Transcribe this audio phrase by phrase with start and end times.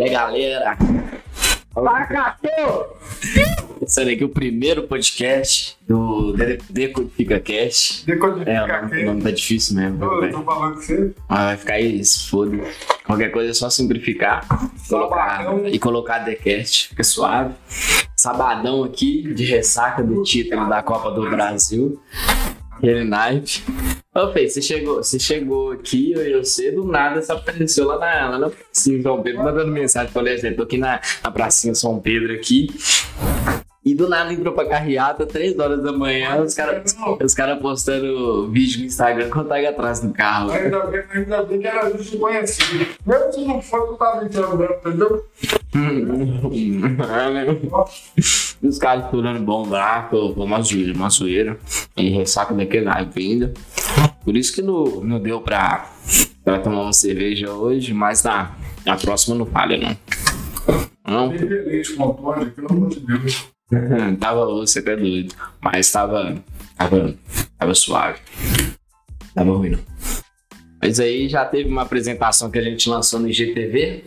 [0.00, 0.78] E aí, galera?
[3.82, 8.06] Esse aqui é o primeiro podcast do De- Decodifica Cast.
[8.06, 9.02] Decodifica É, o nome, aqui.
[9.02, 10.02] o nome tá difícil mesmo.
[10.02, 10.32] Eu velho.
[10.32, 11.14] tô falando com você.
[11.28, 12.58] Mas vai ficar isso, foda
[13.04, 14.46] Qualquer coisa é só simplificar
[14.88, 17.52] colocar, e colocar Decast, fica suave.
[18.16, 22.00] Sabadão aqui, de ressaca do título da Copa do Brasil.
[22.70, 23.62] Aquele naipe.
[24.12, 27.96] Ô, Fê, você chegou, você chegou aqui, eu e você, do nada, você apareceu lá
[27.96, 30.12] na, lá na pracinha São Pedro, mandando mensagem.
[30.12, 32.66] Falei, gente, tô aqui na, na pracinha São Pedro aqui.
[33.84, 38.50] E do nada entrou pra carreata, 3 horas da manhã, os caras os cara postando
[38.50, 40.50] vídeo no Instagram com tag atrás do carro.
[40.50, 42.86] Ainda bem, ainda bem que era gente conhecida.
[43.06, 45.24] Mesmo se não for, tu tava entrando entendeu?
[48.62, 51.58] Os caras estourando bomba lá, uma zoeira, uma zoeira.
[51.96, 53.54] E ressaca daquele naipe ainda.
[54.24, 55.90] Por isso que não, não deu pra,
[56.44, 58.54] pra tomar uma cerveja hoje, mas na,
[58.84, 59.96] na próxima não falha, não.
[61.06, 61.32] Não?
[64.18, 65.34] Tava você até doido.
[65.60, 66.42] Mas tava.
[66.76, 67.14] Tava.
[67.56, 68.18] Tava suave.
[69.34, 69.78] Tava ruim, não.
[70.82, 74.04] Mas aí já teve uma apresentação que a gente lançou no IGTV.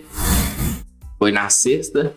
[1.24, 2.14] Foi na sexta.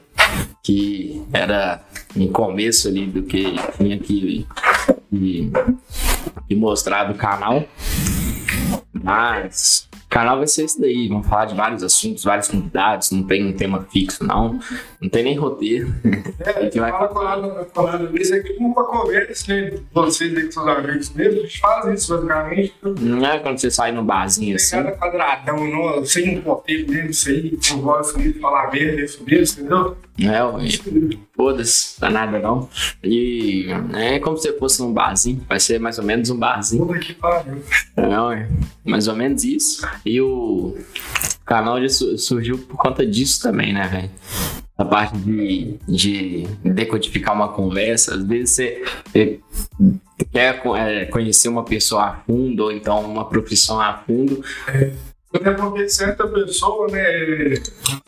[0.65, 1.81] Que era
[2.17, 4.45] no começo ali do que tinha que,
[5.09, 5.53] que,
[6.49, 7.63] que mostrar do canal.
[8.93, 11.09] Mas o canal vai ser esse daí.
[11.09, 13.11] Vamos falar de vários assuntos, vários convidados.
[13.11, 14.59] Não tem um tema fixo, não.
[15.01, 15.93] Não tem nem roteiro.
[16.41, 19.79] É, que vai- fala falando, falando isso aqui uma conversa, né?
[19.93, 22.75] Vocês aí com seus amigos mesmo, a gente faz isso basicamente.
[23.01, 24.77] Não é quando você sai no barzinho assim.
[24.77, 29.41] Pegada quadradão, não, sem um roteiro mesmo, isso aí, com voz de falar merda sobre
[29.41, 29.97] isso, entendeu?
[30.19, 30.65] É, ué.
[31.37, 32.69] Foda-se, dá nada não.
[33.05, 35.45] E é como se fosse num barzinho.
[35.47, 36.87] Vai ser mais ou menos um barzinho.
[36.87, 37.63] Puta que pariu.
[37.97, 38.49] É, ué.
[38.85, 39.87] Mais ou menos isso.
[40.05, 40.77] E o
[41.45, 44.11] canal já su- surgiu por conta disso também, né, velho?
[44.79, 48.15] A parte de, de decodificar uma conversa.
[48.15, 49.41] Às vezes você, você
[50.31, 54.45] quer é, conhecer uma pessoa a fundo, ou então uma profissão a fundo.
[55.37, 57.03] Até porque certa pessoa, né,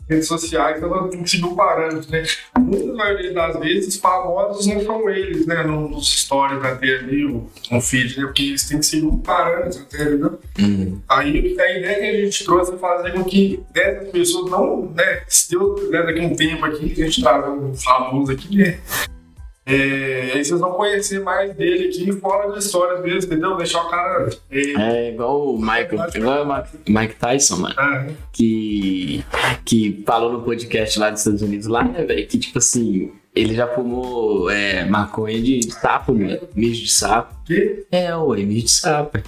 [0.09, 2.23] redes sociais, ela tem que seguir um parâmetro, né?
[2.57, 7.47] Muitas maioria das vezes, famosos não são eles, né, no- nos stories até ali, o-
[7.71, 8.25] no feed, né?
[8.25, 10.39] Porque eles têm que seguir um parâmetro, até, entendeu?
[10.59, 14.91] Hum, Aí a ideia que a gente trouxe é fazer com que essas pessoas não,
[14.95, 18.57] né, se Deus né, daqui a um tempo aqui, a gente tá um famoso aqui,
[18.57, 18.79] né?
[19.69, 23.55] É, aí vocês vão conhecer mais dele aqui fora de histórias mesmo, entendeu?
[23.55, 24.29] Deixar o cara.
[24.49, 24.59] É,
[25.07, 27.75] É igual o Michael, igual o Mike Tyson, mano.
[27.77, 29.23] ah, que,
[29.63, 32.27] que falou no podcast lá dos Estados Unidos, lá, né, velho?
[32.27, 36.39] Que, tipo assim, ele já fumou é, maconha de sapo, mano.
[36.55, 37.35] Mijo de sapo.
[37.45, 37.85] que?
[37.91, 39.19] É, ué, mijo de sapo.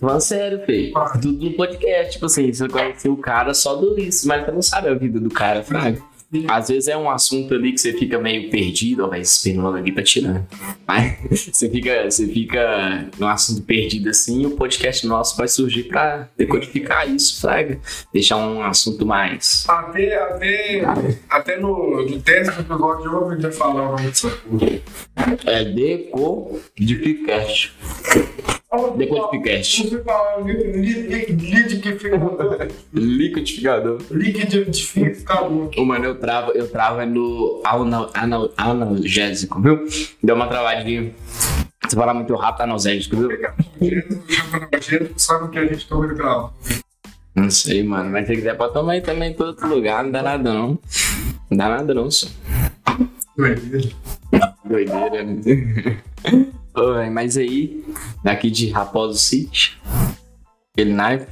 [0.00, 0.92] Falando sério, feio.
[1.20, 4.62] Tudo no podcast, tipo assim, você conhece o cara só do isso, mas você não
[4.62, 6.02] sabe a vida do cara, fraga.
[6.48, 9.76] Às vezes é um assunto ali que você fica meio perdido, ó, vai esse logo
[9.76, 10.46] ali tá tirando.
[10.86, 11.18] Mas
[11.52, 16.28] você fica, você fica num assunto perdido assim, e o podcast nosso vai surgir pra
[16.36, 17.78] decodificar isso, fraga.
[18.12, 19.64] Deixar um assunto mais.
[19.68, 20.82] Até, até,
[21.28, 24.80] até no, no teste do episódio eu a falar o nome dessa porra.
[25.46, 27.72] É decodificast.
[28.96, 29.84] Decodificast.
[30.94, 32.68] Liquidificador.
[32.94, 33.98] Liquidificador.
[34.10, 35.70] Liquidificador.
[35.76, 39.84] Ô, mano, eu travo, eu travo é no anal, anal, analgésico, viu?
[40.22, 41.12] Deu uma travadinha.
[41.86, 43.28] Você fala muito rápido, analgésico, viu?
[45.16, 46.54] Sabe o que a gente toma grau?
[47.34, 48.08] Não sei, mano.
[48.08, 50.02] Mas se quiser pode tomar aí também em todo outro lugar.
[50.02, 50.78] Não dá nada, não.
[51.50, 52.34] Não dá nada, não, senhor.
[54.64, 55.42] Doideira, né?
[56.74, 57.84] Velho, mas aí,
[58.24, 59.78] daqui de Raposo City,
[60.72, 61.26] aquele naipe,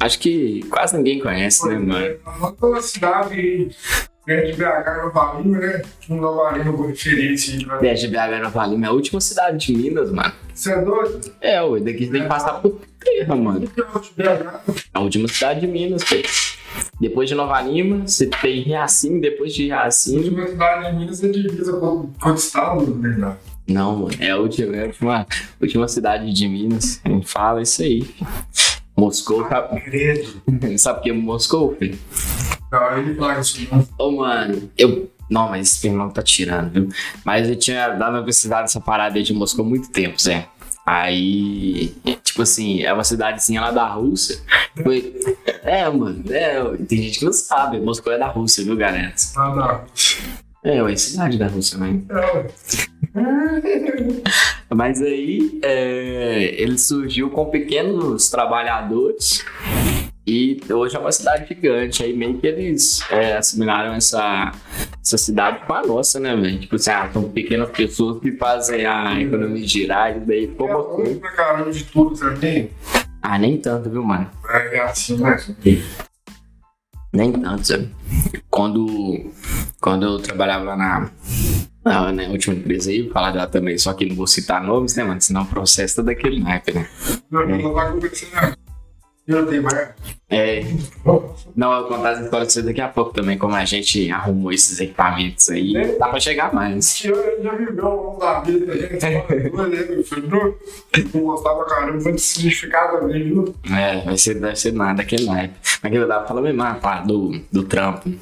[0.00, 2.54] acho que quase ninguém conhece, né, mano?
[2.58, 3.70] Toda cidade
[4.24, 5.82] perto de BH, Nova Lima, né?
[6.08, 7.54] Um Nova Lima referência.
[7.58, 7.78] aí, né?
[7.80, 10.32] Desde BH Nova Lima é a última cidade de Minas, mano.
[10.54, 11.20] Você é doido?
[11.42, 13.66] É, ué, daqui tem que passar por terra, mano.
[13.66, 13.80] Que
[14.22, 14.48] é de?
[14.94, 16.24] A última cidade de Minas, filho.
[16.98, 20.16] Depois de Nova Lima, você tem Riacim, depois de A Riacim.
[20.16, 23.36] última cidade de Minas é divisa com com o estado, na verdade.
[23.66, 25.26] Não, mano, é a última, é a última,
[25.60, 27.00] última cidade de Minas.
[27.04, 28.14] A gente fala isso aí.
[28.96, 30.42] Moscou, sabe, Credo.
[30.78, 31.98] sabe o que é Moscou, filho?
[32.70, 33.40] Não, ele fala
[33.72, 33.88] não.
[33.98, 35.10] Ô, mano, eu.
[35.30, 36.88] Não, mas esse irmão tá tirando, viu?
[37.24, 40.48] Mas eu tinha dado publicidade essa parada aí de Moscou há muito tempo, Zé.
[40.86, 44.38] Aí, tipo assim, é uma cidadezinha lá da Rússia.
[44.82, 45.14] Foi.
[45.62, 47.80] É, mano, é, tem gente que não sabe.
[47.80, 49.14] Moscou é da Rússia, viu, galera?
[49.34, 49.84] Ah, não.
[50.62, 52.00] É, ué, cidade da Rússia, né?
[52.08, 52.46] Não,
[54.74, 59.44] Mas aí é, ele surgiu com pequenos trabalhadores
[60.26, 64.52] E hoje é uma cidade gigante, aí meio que eles é, assimilaram essa,
[65.00, 66.58] essa cidade com a nossa, né, velho?
[66.58, 70.82] Tipo assim, ah, são pequenas pessoas que fazem a economia girar, e daí ficou É
[70.96, 71.20] coisa.
[71.20, 72.70] pra caramba de tudo também.
[73.22, 74.30] Ah, nem tanto, viu, mano?
[74.48, 75.36] É assim, né?
[77.12, 77.90] Nem tanto, sabe?
[78.50, 79.30] Quando,
[79.80, 81.10] quando eu trabalhava lá
[81.84, 84.62] na, na, na última empresa aí, vou falar dela também, só que não vou citar
[84.62, 85.20] nomes, né, mano?
[85.20, 86.88] Senão o processo tá daquele naipe, né?
[87.30, 88.56] Não, não vai conversar.
[89.26, 89.88] Eu tenho mais.
[90.28, 90.62] É,
[91.56, 94.10] não, eu vou contar essa história pra você daqui a pouco também, como a gente
[94.10, 95.96] arrumou esses equipamentos aí.
[95.98, 97.02] Dá pra chegar mais.
[97.02, 100.28] Eu já viveu ao longo da vida, a gente fala, né, meu filho?
[100.28, 100.54] Não,
[101.14, 103.54] não gostava caramba, foi de significar também, viu?
[103.74, 105.54] É, vai ser, deve ser nada daquele naipe.
[105.82, 108.12] Mas que eu tava falando mesmo, ah, pá, do, do trampo.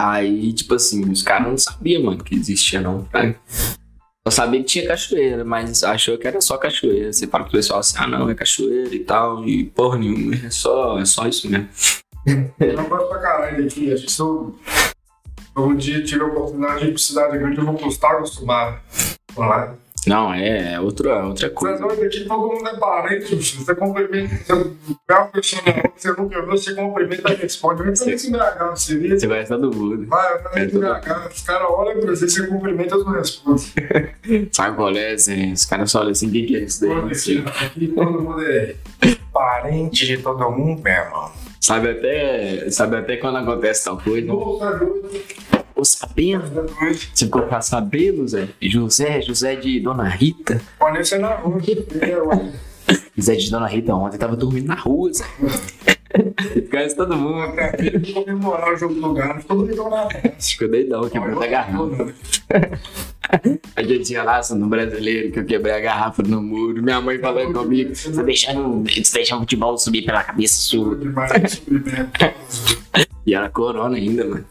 [0.00, 3.02] Aí, tipo assim, os caras não sabiam, mano, que existia não.
[3.02, 3.34] Tá?
[4.24, 7.12] Eu sabia que tinha cachoeira, mas achou que era só cachoeira.
[7.12, 10.50] Você fala pro pessoal assim, ah não, é cachoeira e tal, e porra nenhuma, é
[10.50, 11.68] só, é só isso mesmo.
[12.60, 13.92] Eu gosto pra caralho daqui.
[13.92, 14.56] Acho que se eu
[15.56, 18.84] um dia tiver a oportunidade de ir pra cidade grande, eu vou acostumar
[19.34, 19.74] com lá.
[20.08, 21.78] Não, é, é outra, é outra Você é coisa.
[21.86, 24.66] doido aqui, todo mundo é parente, você cumprimenta, você
[25.08, 27.82] na rua que você nunca viu, você cumprimenta e responde.
[27.82, 29.18] Pra esse BH, você vê?
[29.18, 30.06] Você conhece todo mundo.
[30.06, 33.72] Vai, vai pra BH, os caras olham pra você, você cumprimenta e não responde.
[34.52, 35.12] Sabe qual é?
[35.12, 37.10] assim, Os caras só olham assim, o que, que é isso daí?
[37.10, 38.74] Assim, Aqui todo mundo é
[39.32, 41.30] parente de todo mundo, meu irmão.
[41.60, 44.26] sabe, até, sabe até quando acontece tal coisa.
[44.26, 45.10] Nossa, doido.
[45.78, 46.66] Ô, sabendo?
[47.14, 48.48] Você ficou pra sabendo, Zé?
[48.60, 50.60] José, José de Dona Rita.
[50.76, 51.60] Pode ser na rua.
[52.00, 53.20] É.
[53.20, 55.24] Zé de Dona Rita ontem tava dormindo na rua, Zé.
[56.68, 57.52] Conhece todo mundo.
[58.12, 60.36] Comemorar o jogo do Galo, todo mundo na festa.
[60.40, 62.14] Ficou doidão, quebrou a garrafa.
[63.76, 66.82] A gente tinha lá no brasileiro que eu quebrei a garrafa no muro.
[66.82, 70.98] Minha mãe falando comigo: Você deixando, deixando o futebol subir pela cabeça sua.
[73.24, 74.44] E era corona ainda, mano.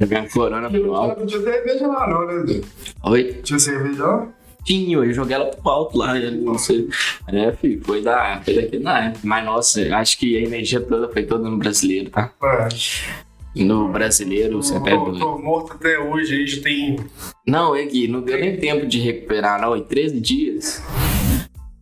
[0.00, 1.20] Jogando corona pro alto.
[1.20, 2.60] Não tinha cerveja lá, não, né?
[3.04, 3.40] Oi?
[3.42, 4.28] Tinha cerveja lá?
[4.64, 6.88] Tinha, eu joguei ela pro alto lá, não sei.
[7.26, 9.20] É, filho, foi da, foi daqui na época.
[9.24, 12.32] Mas nossa, acho que a energia toda foi toda no brasileiro, tá?
[12.42, 12.68] É.
[13.54, 16.96] No brasileiro, você até Tô, tô morto até hoje, aí já tem.
[17.46, 19.76] Não, é que não deu nem tempo de recuperar, não.
[19.76, 20.82] Em 13 dias.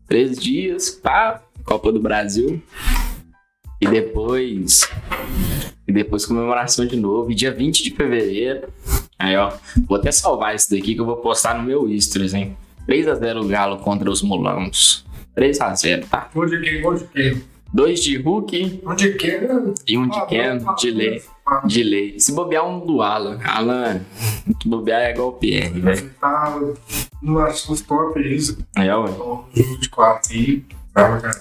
[0.08, 2.60] 13 dias, pá, Copa do Brasil.
[3.80, 4.88] E depois.
[5.90, 7.32] E depois comemoração de novo.
[7.32, 8.69] E dia 20 de fevereiro.
[9.19, 9.52] Aí, ó.
[9.88, 12.56] Vou até salvar isso daqui que eu vou postar no meu Stories, hein?
[12.88, 15.04] 3x0 Galo contra os Mulanos.
[15.37, 16.31] 3x0, tá?
[16.32, 16.81] Gol de quem?
[16.81, 17.42] Gol de quem?
[17.72, 19.75] Dois de Hulk Gol de né?
[19.87, 21.22] e um de Ah, Ken, de lei.
[21.66, 22.19] De lei.
[22.20, 23.40] Se bobear um do Alan.
[23.44, 24.00] Alan,
[24.62, 26.10] se bobear é igual o Pierre, velho.
[26.20, 26.56] Tá
[27.22, 28.58] nos top isso.
[28.76, 29.10] É, ué.
[29.81, 30.31] De quatro.
[30.31, 30.34] Tá,
[30.69, 30.80] cara.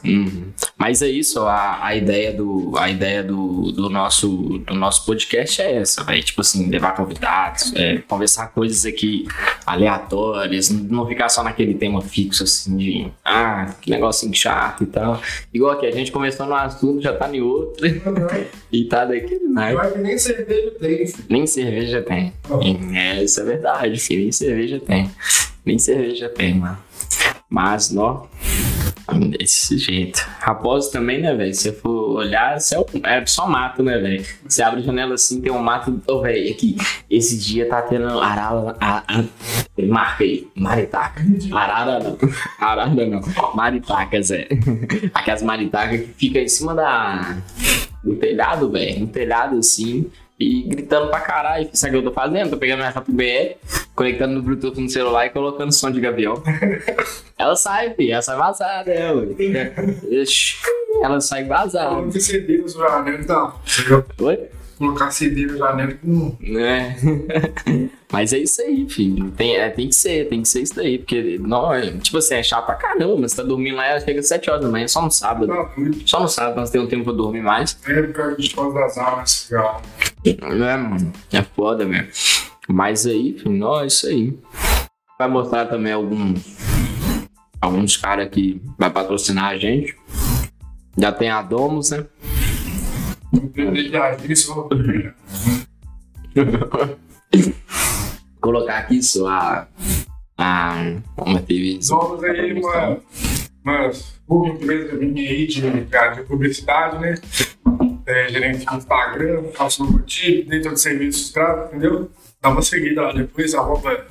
[0.05, 0.51] Uhum.
[0.77, 5.61] Mas é isso, a, a ideia, do, a ideia do, do, nosso, do nosso podcast
[5.61, 6.23] é essa, velho.
[6.23, 9.27] Tipo assim, levar convidados, é, conversar coisas aqui
[9.65, 15.21] aleatórias, não ficar só naquele tema fixo, assim, de ah, que negocinho chato e tal.
[15.53, 17.85] Igual aqui, a gente começou num assunto, já tá em outro,
[18.71, 19.81] e tá daquele naipe.
[19.81, 21.25] Pior que nem cerveja tem, filho.
[21.29, 22.33] Nem cerveja tem.
[22.95, 24.21] É, isso é verdade, filho.
[24.21, 25.11] Nem cerveja tem.
[25.65, 26.77] Nem cerveja tem, mano.
[27.49, 28.27] Mas, ó.
[29.13, 30.19] Desse jeito.
[30.39, 31.53] Raposo também, né, velho?
[31.53, 34.25] Se for olhar, é, é só mato, né, velho?
[34.45, 36.01] Você abre a janela assim, tem um mato.
[36.07, 36.75] Ô, velho, aqui.
[37.09, 38.75] Esse dia tá tendo arara.
[38.79, 39.23] A, a,
[39.83, 40.23] marca.
[40.55, 41.23] Maritaca.
[41.51, 42.17] Arara não.
[42.59, 43.21] Arara não.
[43.55, 44.47] Maritacas, é.
[45.13, 47.37] Aquelas maritacas que ficam em cima da.
[48.03, 49.01] Do telhado, velho.
[49.01, 50.09] No telhado assim.
[50.39, 51.69] E gritando pra caralho.
[51.73, 52.51] Sabe o que eu tô fazendo?
[52.51, 53.57] Tô pegando minha JBL,
[53.93, 56.41] conectando no Bluetooth no celular e colocando som de gavião.
[57.37, 58.13] ela sai, filho.
[58.13, 59.27] Ela sai vazada, ela.
[61.03, 62.11] Ela sai vazada.
[62.19, 63.55] CD na janela, tá?
[64.21, 64.49] Oi?
[64.79, 65.93] Colocar CD na janela.
[66.03, 66.95] Hum, É.
[68.11, 69.29] Mas é isso aí, filho.
[69.31, 70.97] Tem, é, tem que ser, tem que ser isso daí.
[70.97, 73.15] Porque, não, é, tipo assim, é chato pra caramba.
[73.19, 75.47] Mas você tá dormindo lá e chega às 7 horas da manhã, só no sábado.
[75.75, 76.01] doido.
[76.07, 77.77] Só no sábado nós temos um tempo pra dormir mais.
[77.87, 79.81] É porque a gente faz das aulas, legal.
[80.25, 81.11] É, mano.
[81.31, 82.07] É foda, velho.
[82.67, 84.35] Mas aí, filho, não, é isso aí.
[85.19, 86.57] Vai mostrar também alguns.
[87.61, 89.93] Alguns caras que vai patrocinar a gente.
[90.97, 92.05] Já tem a Domus, né?
[98.41, 99.67] Colocar aqui só a.
[100.37, 100.73] A.
[101.17, 101.79] Uma TV.
[101.87, 103.91] Vamos aí, uma,
[104.27, 107.15] uma empresa minha aí de, de publicidade, né?
[108.05, 112.09] É, gerente de Instagram, faço logotipo, dentro de serviços gráficos, entendeu?
[112.41, 114.07] Dá uma seguida lá depois, arroba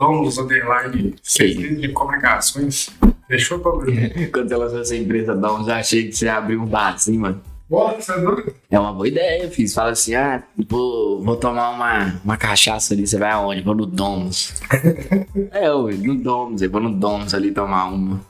[0.00, 2.88] Domus Underline, de comunicações.
[3.28, 3.86] Fechou, Pablo?
[4.32, 7.42] Quando ela lançou essa empresa Domus, eu achei que você abriu um barzinho, mano.
[7.70, 8.52] Bora, você é doido?
[8.68, 9.72] É uma boa ideia, fiz.
[9.72, 13.62] Fala assim, ah, vou, vou tomar uma, uma cachaça ali, você vai aonde?
[13.62, 14.60] Vou no Domus.
[15.52, 18.20] é, ué, no Domus, eu vou no Domus ali tomar uma.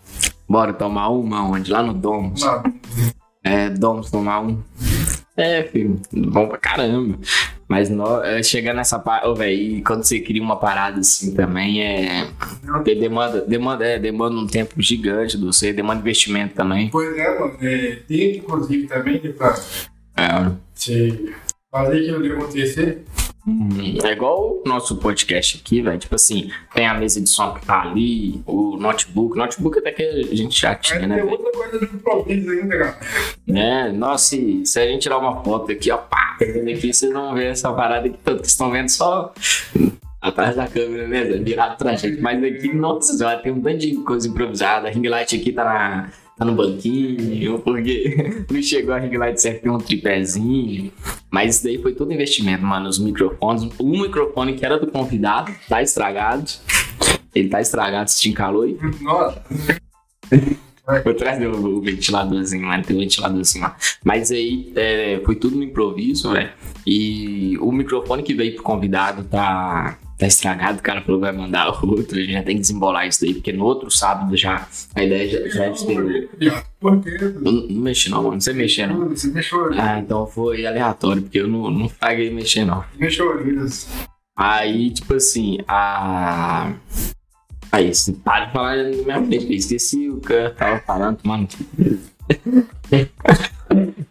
[0.46, 1.70] Bora tomar uma onde?
[1.72, 2.42] Lá no Domus.
[2.42, 2.62] Não,
[3.42, 4.62] É, Domus tomar um.
[5.40, 7.18] É, filho, bom pra caramba.
[7.66, 11.34] Mas no, é, chegando nessa parte, ô, velho, e quando você cria uma parada assim
[11.34, 12.28] também, é.
[12.66, 16.90] Porque demanda, demanda, é, demanda um tempo gigante do você, demanda investimento também.
[16.90, 17.56] Pois é, mano.
[17.62, 19.54] É, tem inclusive também né, pra
[20.16, 20.50] É,
[21.70, 23.04] fazer aquilo acontecer.
[24.04, 25.98] É igual o nosso podcast aqui, velho.
[25.98, 29.36] Tipo assim, tem a mesa de som que tá ali, o notebook.
[29.36, 31.30] Notebook até que a gente já Mas tinha, né, tem velho?
[31.30, 32.98] outra coisa de improviso ainda, cara.
[33.46, 33.92] Né?
[33.92, 37.46] Nossa, e se a gente tirar uma foto aqui, ó, pá, aqui, vocês vão ver
[37.46, 39.32] essa parada aqui, tanto vocês estão vendo só
[40.20, 41.24] atrás da câmera, né?
[41.24, 42.20] Virado pra gente.
[42.20, 44.88] Mas aqui, nossa, já tem um tanto de coisa improvisada.
[44.88, 46.10] A ring light aqui tá na.
[46.40, 50.90] Tá no banquinho, porque não chegou a ring light certo, tem um tripézinho.
[51.30, 52.88] Mas isso daí foi todo investimento, mano.
[52.88, 53.68] Os microfones.
[53.78, 56.50] O microfone que era do convidado tá estragado.
[57.34, 58.78] Ele tá estragado, se te encalou aí.
[59.02, 59.44] Nossa,
[61.04, 63.76] Por trás do o ventiladorzinho lá, tem um ventiladorzinho lá.
[64.02, 66.52] Mas aí é, foi tudo no improviso, velho.
[66.86, 70.78] E o microfone que veio pro convidado tá, tá estragado.
[70.78, 72.16] O cara falou que vai mandar outro.
[72.16, 75.28] A gente já tem que desembolar isso daí, porque no outro sábado já a ideia
[75.28, 76.52] já, já é de.
[76.78, 77.18] Por quê?
[77.40, 78.34] Não, não mexi não, mano.
[78.34, 79.08] Não sei mexer não.
[79.08, 79.72] Você mexeu.
[79.72, 82.84] Ah, então foi aleatório, porque eu não, não paguei mexer não.
[82.98, 83.56] Mexeu ali.
[84.36, 86.72] Aí, tipo assim, a.
[87.72, 91.18] Aí, você para de falar na minha frente, eu esqueci o que eu tava falando,
[91.24, 91.48] mano.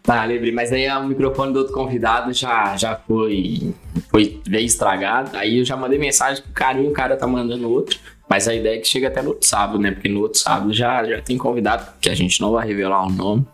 [0.02, 3.74] tá, lembrei, mas aí o microfone do outro convidado já, já foi,
[4.08, 5.36] foi veio estragado.
[5.36, 7.98] Aí eu já mandei mensagem pro e o cara tá mandando outro.
[8.28, 9.90] Mas a ideia é que chega até no outro sábado, né?
[9.90, 13.10] Porque no outro sábado já, já tem convidado, que a gente não vai revelar o
[13.10, 13.44] nome.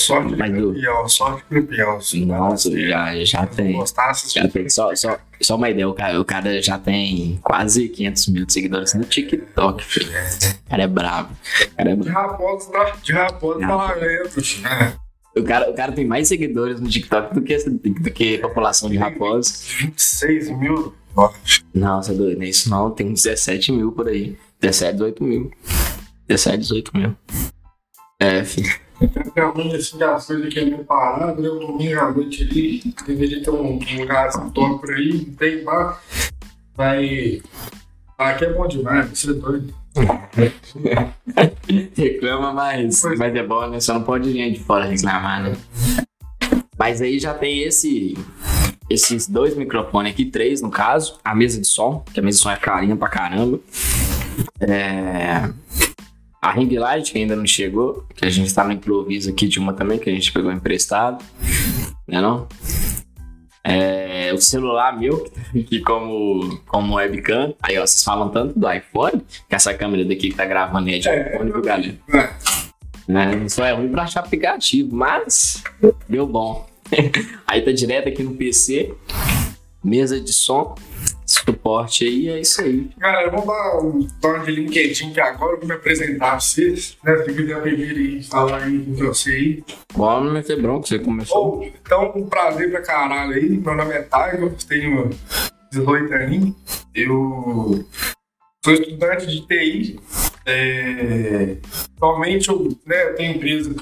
[0.00, 1.98] Sorte de campeão, sorte de campeão.
[2.26, 3.72] Nossa, já, já tem.
[3.72, 7.88] Gostasse, Já tem, só, só, só uma ideia, o cara, o cara já tem quase
[7.88, 10.08] 500 mil seguidores no TikTok, filho.
[10.66, 11.32] O cara é brabo.
[11.32, 12.18] O cara, é De brabo.
[12.32, 12.96] raposa, tá?
[13.02, 14.00] De raposa, De tá raposa.
[14.00, 15.00] lamento.
[15.36, 18.88] O, cara, o cara tem mais seguidores no TikTok do que, do que a população
[18.90, 19.52] de raposa.
[19.80, 20.94] 26 mil.
[21.16, 21.34] Nossa,
[21.74, 22.90] Não, você é doido, é isso não.
[22.90, 24.36] Tem 17 mil por aí.
[24.60, 25.50] 17, 18 mil.
[26.28, 27.16] 17, 18 mil.
[28.18, 28.70] É, filho.
[29.36, 31.48] Alguém assim, as coisas que é meio parado, né?
[31.48, 35.34] Um domingo à noite ali, deveria ter um, um lugar assim, top por aí, não
[35.34, 36.00] tem bar.
[36.76, 37.40] Vai.
[38.18, 39.74] Aqui é bom demais, você é doido.
[41.96, 43.18] Reclama, mas, Pois.
[43.18, 43.80] mas é bom, né?
[43.80, 45.56] Só não pode gente de fora reclamar, né?
[46.78, 48.16] Mas aí já tem esse,
[48.88, 51.18] esses dois microfones aqui, três no caso.
[51.24, 53.58] A mesa de som, que a mesa de som é carinha pra caramba.
[54.60, 55.50] É,
[56.42, 59.58] A ring light, que ainda não chegou, que a gente tá no improviso aqui de
[59.58, 61.22] uma também, que a gente pegou emprestado.
[62.08, 62.48] Né não?
[63.62, 67.54] É, o celular meu, que como, como webcam.
[67.62, 70.98] Aí, ó, vocês falam tanto do iPhone, que essa câmera daqui que tá gravando é
[70.98, 71.94] de É, iPhone, viu, galera?
[72.12, 72.30] É.
[73.06, 73.48] Né?
[73.48, 75.62] Só é ruim pra achar aplicativo, mas
[76.08, 76.68] deu bom.
[77.46, 78.94] aí tá direto aqui no PC,
[79.84, 80.74] mesa de som,
[81.32, 82.90] suporte aí, é isso aí.
[82.98, 86.96] Galera, vamos dar um toque de LinkedIn que agora eu vou me apresentar a vocês.
[87.04, 87.16] Né?
[87.18, 89.64] Se quiser primeiro aí, falar aí com você aí.
[89.94, 91.58] Bom, meter bronca, você começou.
[91.58, 93.48] Ou, então, um prazer pra caralho aí.
[93.48, 95.10] Meu nome é Tiger, tenho
[95.70, 96.54] 18 aninhos.
[96.94, 97.84] Eu
[98.64, 100.00] sou estudante de TI.
[100.46, 101.56] É,
[101.96, 103.74] atualmente eu, né, eu tenho empresa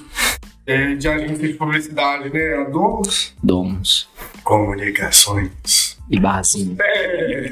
[0.66, 2.54] é, de agência de publicidade, né?
[2.56, 4.08] A Domus Domos
[4.44, 5.97] Comunicações.
[6.10, 6.76] E barzinho.
[6.80, 7.50] É,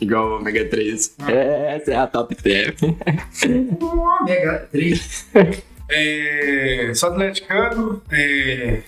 [0.00, 1.16] Igual o Omega 3.
[1.28, 2.74] É, essa é a top 10.
[4.26, 5.26] Mega 3.
[5.90, 8.02] É, sou atleticano.
[8.10, 8.82] É,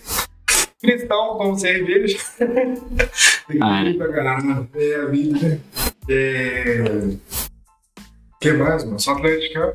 [0.81, 2.19] cristão, como cerveja.
[3.49, 3.85] Tem Ah, é.
[3.85, 4.69] que ir pra caralho.
[4.75, 5.61] É a vida?
[6.09, 6.83] É.
[8.35, 9.01] O que mais, mano?
[9.01, 9.73] Sou atleticano.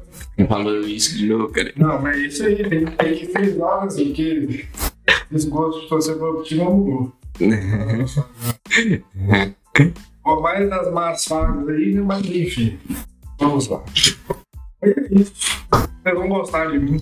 [0.48, 1.72] Falou isso de novo, cara.
[1.76, 4.66] Não, mas é isso aí, tem, tem que frisar, assim, porque
[5.34, 7.14] esse gosto de torcer pro time não mudou.
[10.42, 12.02] Mais das más fases aí, né?
[12.02, 12.78] Mas enfim,
[13.40, 13.84] vamos lá.
[14.82, 14.94] É.
[15.10, 17.02] Vocês vão gostar de mim.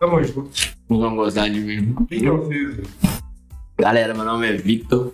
[0.00, 0.50] Tamo junto.
[0.88, 1.94] Não vão gostar de mim.
[1.98, 2.88] O que eu fiz?
[3.78, 5.12] Galera, meu nome é Victor,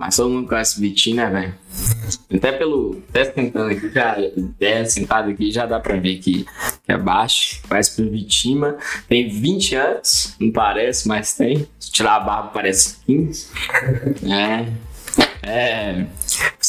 [0.00, 1.54] mas todo mundo conhece o Vitinho, né, velho?
[2.34, 3.02] Até pelo.
[3.10, 6.44] Até tentando aqui, já, até sentado aqui, já dá pra ver que,
[6.84, 7.60] que é baixo.
[7.68, 8.78] Conhece pelo Vitima.
[9.06, 11.68] Tem 20 anos, não parece, mas tem.
[11.78, 13.48] Se tirar a barba, parece 15.
[14.24, 14.66] É.
[15.42, 16.06] É.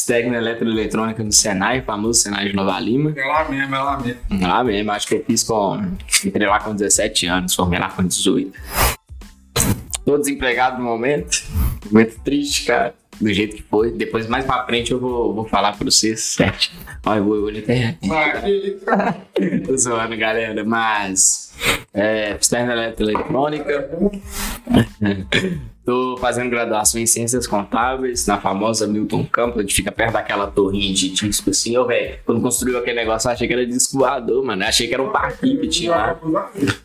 [0.05, 3.13] Técnico eletroeletrônica no Senai, famoso Senai de Nova Lima.
[3.15, 4.19] É lá mesmo, é lá mesmo.
[4.41, 5.81] Lá mesmo, acho que eu fiz com.
[6.25, 8.59] Entrei lá com 17 anos, formei lá com 18.
[10.03, 11.45] Tô desempregado no momento.
[11.89, 12.99] Momento triste, cara.
[13.21, 13.91] Do jeito que foi.
[13.91, 16.71] Depois, mais pra frente, eu vou, vou falar pra vocês, certo?
[17.05, 17.95] Olha, eu vou olho até.
[19.65, 20.63] Tô zoando, galera.
[20.63, 21.53] Mas.
[21.93, 23.89] É, externa eletrônica.
[25.83, 30.93] Tô fazendo graduação em Ciências Contábeis na famosa Milton Campos, onde fica perto daquela torrinha
[30.93, 31.75] de disco assim.
[31.75, 34.61] Ô, velho, quando construiu aquele negócio, eu achei que era disco voador, mano.
[34.61, 36.19] Eu achei que era um parquinho que tinha lá.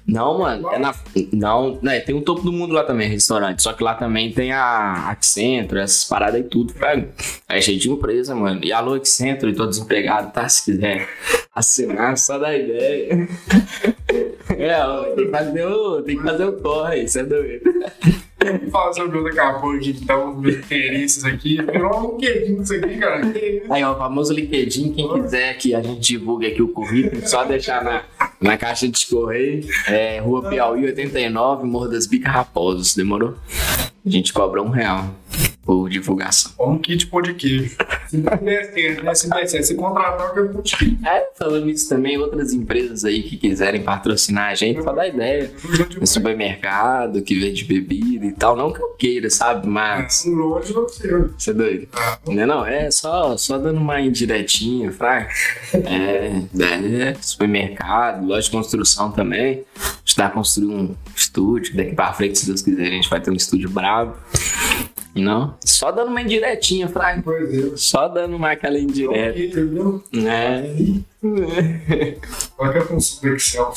[0.06, 0.94] Não, mano, é na.
[1.32, 3.62] Não, né, tem um topo do mundo lá também, restaurante.
[3.62, 7.08] Só que lá também tem a Accentro, essas paradas e tudo, velho.
[7.48, 8.60] É cheio de empresa, mano.
[8.64, 10.48] E alô, Accentro, e tô desempregado, tá?
[10.48, 11.06] Se quiser
[11.54, 13.28] assinar, só dá ideia.
[14.58, 17.64] É, ó, tem que fazer o, tem que fazer o corre, isso é doido.
[18.52, 21.60] Vamos falar sobre o daqui a pouco, aqui, então, meus interesses aqui.
[21.62, 23.20] Virou um LinkedIn isso aqui, cara.
[23.70, 27.44] Aí, ó, o famoso LinkedIn, quem quiser que a gente divulgue aqui o currículo, só
[27.44, 28.02] deixar na,
[28.40, 29.66] na caixa de correio.
[29.88, 33.34] É, Rua Piauí 89, Morro das Bicas Raposos, demorou?
[34.04, 35.10] A gente cobra um real
[35.66, 36.52] por divulgação.
[36.61, 37.76] Um kit pão de queijo.
[38.08, 39.14] Se não der né?
[39.14, 40.96] Se contratar, eu quero.
[41.04, 45.50] É, falando isso também, outras empresas aí que quiserem patrocinar a gente, só dá ideia.
[46.00, 49.66] No supermercado, que vende bebida e tal, não que eu queira, sabe?
[49.66, 50.25] Mas.
[50.25, 51.11] Longe não sei.
[51.37, 51.88] Você é doido?
[52.28, 55.35] Não, é não, é só, só dando uma indiretinha, fraca.
[55.75, 59.64] É, é, supermercado, loja de construção também.
[60.06, 61.76] Ajudar a construir um estúdio.
[61.76, 64.16] Daqui pra frente, se Deus quiser, a gente vai ter um estúdio bravo.
[65.16, 65.56] Não?
[65.64, 67.23] Só dando uma indiretinha, fraca.
[67.25, 67.76] Pois é.
[67.76, 69.38] Só dando uma aquela indireta.
[69.38, 70.04] Entendeu?
[70.14, 70.96] É.
[72.56, 73.73] Qual que é a função do Excel?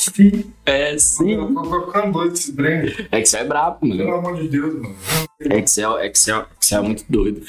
[0.66, 1.32] É sim.
[1.32, 2.94] Eu tô ficando doido esse trem.
[3.12, 4.04] Excel é brabo, mano.
[4.04, 4.96] Pelo amor de Deus, mano.
[5.40, 7.42] Excel, Excel, Excel é muito doido.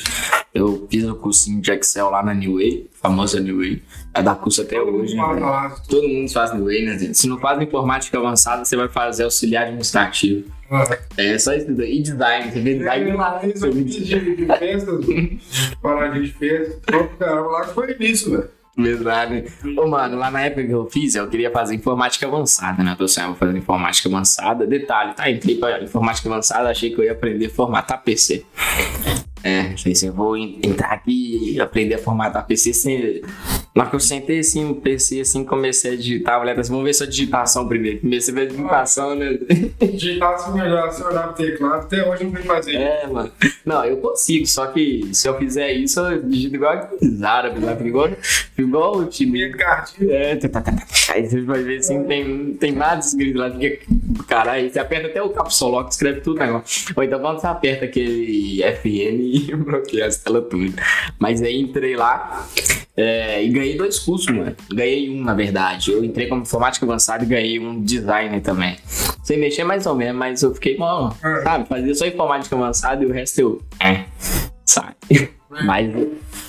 [0.52, 3.80] Eu fiz o cursinho de Excel lá na New Way, famosa New Way.
[4.12, 5.14] É da curso até hoje.
[5.14, 5.46] né, Fala velho?
[5.46, 5.70] lá.
[5.88, 6.98] Todo mundo faz New Way, né?
[6.98, 7.16] gente?
[7.18, 10.48] Se não faz informática avançada, você vai fazer auxiliar administrativo.
[10.68, 10.84] Ah,
[11.16, 11.98] É só isso daí.
[11.98, 13.40] E design, você vê design lá.
[13.46, 14.04] Isso aqui de,
[14.36, 15.38] de festas, de
[15.80, 16.78] paradinha de festa.
[16.86, 18.48] Pô, Caramba, lá que foi isso, velho.
[18.76, 19.44] Verdade.
[19.76, 22.92] Ô, mano, lá na época que eu fiz, eu queria fazer informática avançada, né?
[22.92, 24.66] Eu tô assim, ah, vou fazer informática avançada.
[24.66, 25.30] Detalhe, tá?
[25.30, 28.44] Entrei pra informática avançada, achei que eu ia aprender a formatar PC.
[29.42, 33.22] É, falei assim, eu vou en- entrar aqui e aprender a formatar PC sem.
[33.74, 36.84] Na hora que eu sentei assim no PC, assim, comecei a digitar, falou assim, vamos
[36.84, 38.00] ver sua digitação primeiro.
[38.00, 39.38] Comecei a ver a digitação, né?
[39.80, 42.74] Digitar se melhor, se olhar pro teclado, até hoje não tem fazer.
[42.74, 43.30] É, mano.
[43.64, 47.72] Não, eu consigo, só que se eu fizer isso, eu digito igual aqueles árabes lá,
[47.80, 48.10] igual,
[48.58, 49.40] igual o time.
[50.08, 50.84] É, tá, tá, tá, tá.
[51.14, 53.78] aí você vai ver assim, tem, não tem nada escrito lá, fica,
[54.26, 56.92] caralho, você aperta até o caps lock, escreve tudo negócio.
[56.96, 60.74] Ou então quando você aperta aquele FN e bloqueia as telas tudo.
[61.18, 62.46] Mas aí entrei lá
[62.96, 64.54] é, e ganhei dois cursos, mano.
[64.72, 65.92] Ganhei um, na verdade.
[65.92, 68.76] Eu entrei como informática avançada e ganhei um designer também.
[69.22, 73.06] Sem mexer mais ou menos, mas eu fiquei, mano, sabe, fazia só informática avançada e
[73.06, 73.62] o resto eu.
[73.78, 74.04] É,
[74.64, 74.96] sabe?
[75.64, 75.92] Mas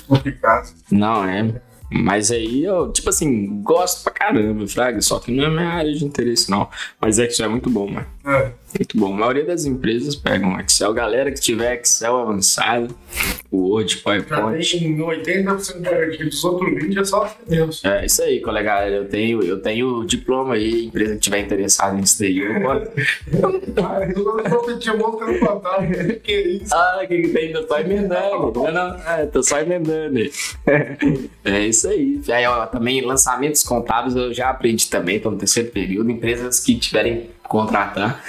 [0.06, 0.72] Complicado.
[0.90, 1.60] não, é.
[1.90, 5.92] Mas aí eu, tipo assim, gosto pra caramba, Fraga, só que não é minha área
[5.92, 6.68] de interesse, não.
[7.00, 8.06] Mas Excel é muito bom, mano.
[8.24, 8.52] É.
[8.78, 9.14] Muito bom.
[9.14, 10.92] A maioria das empresas pegam Excel.
[10.94, 12.94] Galera que tiver Excel avançado,
[13.50, 14.78] o Word, Já PowerPoint.
[14.78, 17.84] tem 80% garantido dos outros vídeos, é só Deus.
[17.84, 18.88] É isso aí, colega.
[18.88, 22.38] Eu tenho, eu tenho diploma aí, empresa que tiver interessada nisso daí.
[22.38, 22.90] eu posso-
[23.82, 24.42] Ah, eu.
[26.22, 26.32] Que
[26.62, 26.74] isso?
[26.74, 27.52] Ah, o que, tem?
[27.52, 28.52] Tô só emendando.
[28.54, 30.20] Não, não, é, tô só emendando.
[31.44, 32.20] É isso aí.
[32.28, 36.10] Aí, ó, também lançamentos contábeis eu já aprendi também, tô no terceiro período.
[36.10, 38.22] Empresas que tiverem contratar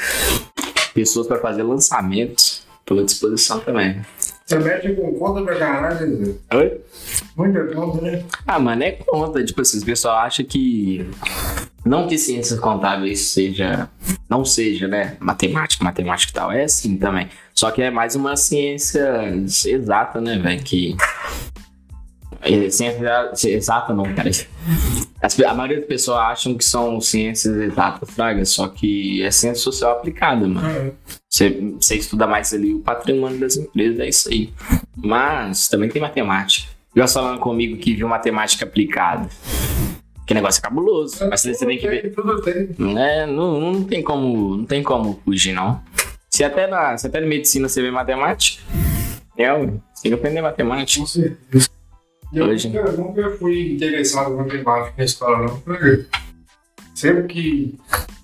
[0.94, 4.02] pessoas para fazer lançamentos, tô à disposição também.
[4.46, 6.34] Você mexe com conta pra caralho, Zé.
[6.54, 6.82] Oi?
[7.36, 8.24] Muita conta, né?
[8.46, 9.44] Ah, mano, é conta.
[9.44, 11.10] Tipo assim, o pessoal acha que.
[11.86, 13.90] Não que ciências contábeis seja.
[14.30, 15.16] Não seja, né?
[15.20, 16.52] Matemática, matemática e tal.
[16.52, 17.30] É assim também.
[17.54, 19.34] Só que é mais uma ciência
[19.66, 20.62] exata, né, velho?
[20.62, 20.96] Que.
[22.44, 24.30] É Ciência exata não, cara.
[25.22, 29.64] As a maioria das pessoas acham que são ciências exatas, Fraga, só que é ciência
[29.64, 30.68] social aplicada, mano.
[30.68, 30.92] É.
[31.30, 34.54] Você, você estuda mais ali o patrimônio das empresas, é isso aí.
[34.96, 36.70] Mas também tem matemática.
[36.96, 39.28] Já falando comigo que viu matemática aplicada.
[40.28, 41.28] Que negócio é cabuloso.
[41.30, 42.14] Mas você tem que ver.
[42.98, 44.58] É, não, não tem como.
[44.58, 45.82] Não tem como fugir, não.
[46.30, 48.62] Se até na, se até na medicina você vê matemática,
[49.38, 51.02] é, você tem que aprender matemática.
[51.02, 51.70] Com certeza.
[52.34, 52.70] Eu Hoje.
[52.70, 55.60] nunca, nunca fui interessado em matemática na escola, não.
[55.60, 56.06] porque
[56.94, 57.76] Sempre que.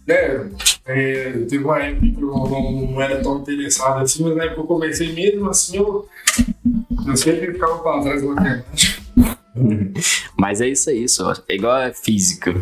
[0.08, 0.50] Né,
[0.86, 4.62] é, teve uma época que eu não, não era tão interessado assim, mas na época
[4.62, 6.08] eu comecei mesmo assim, eu,
[7.06, 9.02] eu sempre ficava pra trás da matemática.
[10.38, 11.34] Mas é isso aí, só.
[11.50, 12.56] É igual a física.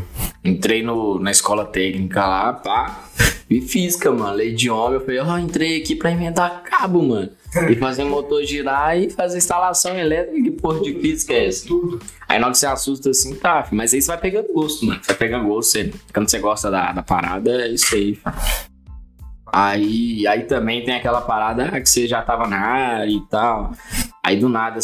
[0.43, 3.07] Entrei no, na escola técnica lá, pá.
[3.47, 4.35] Vi física, mano.
[4.35, 4.95] Lei de homem.
[4.95, 7.29] Eu falei, ó, entrei aqui pra inventar cabo, mano.
[7.69, 10.41] E fazer motor girar e fazer instalação elétrica.
[10.41, 11.67] Que porra de física é essa?
[12.27, 14.99] Aí na hora que você assusta assim, tá, mas aí você vai pegando gosto, mano.
[15.01, 15.71] Você vai pegando gosto.
[15.71, 18.19] Você, quando você gosta da, da parada, é isso aí.
[19.51, 23.71] Aí, aí também tem aquela parada ah, que você já tava na área e tal.
[24.23, 24.79] Aí do nada,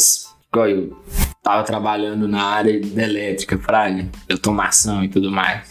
[0.66, 0.96] eu
[1.42, 5.62] tava trabalhando na área elétrica, fraga, automação e tudo mais.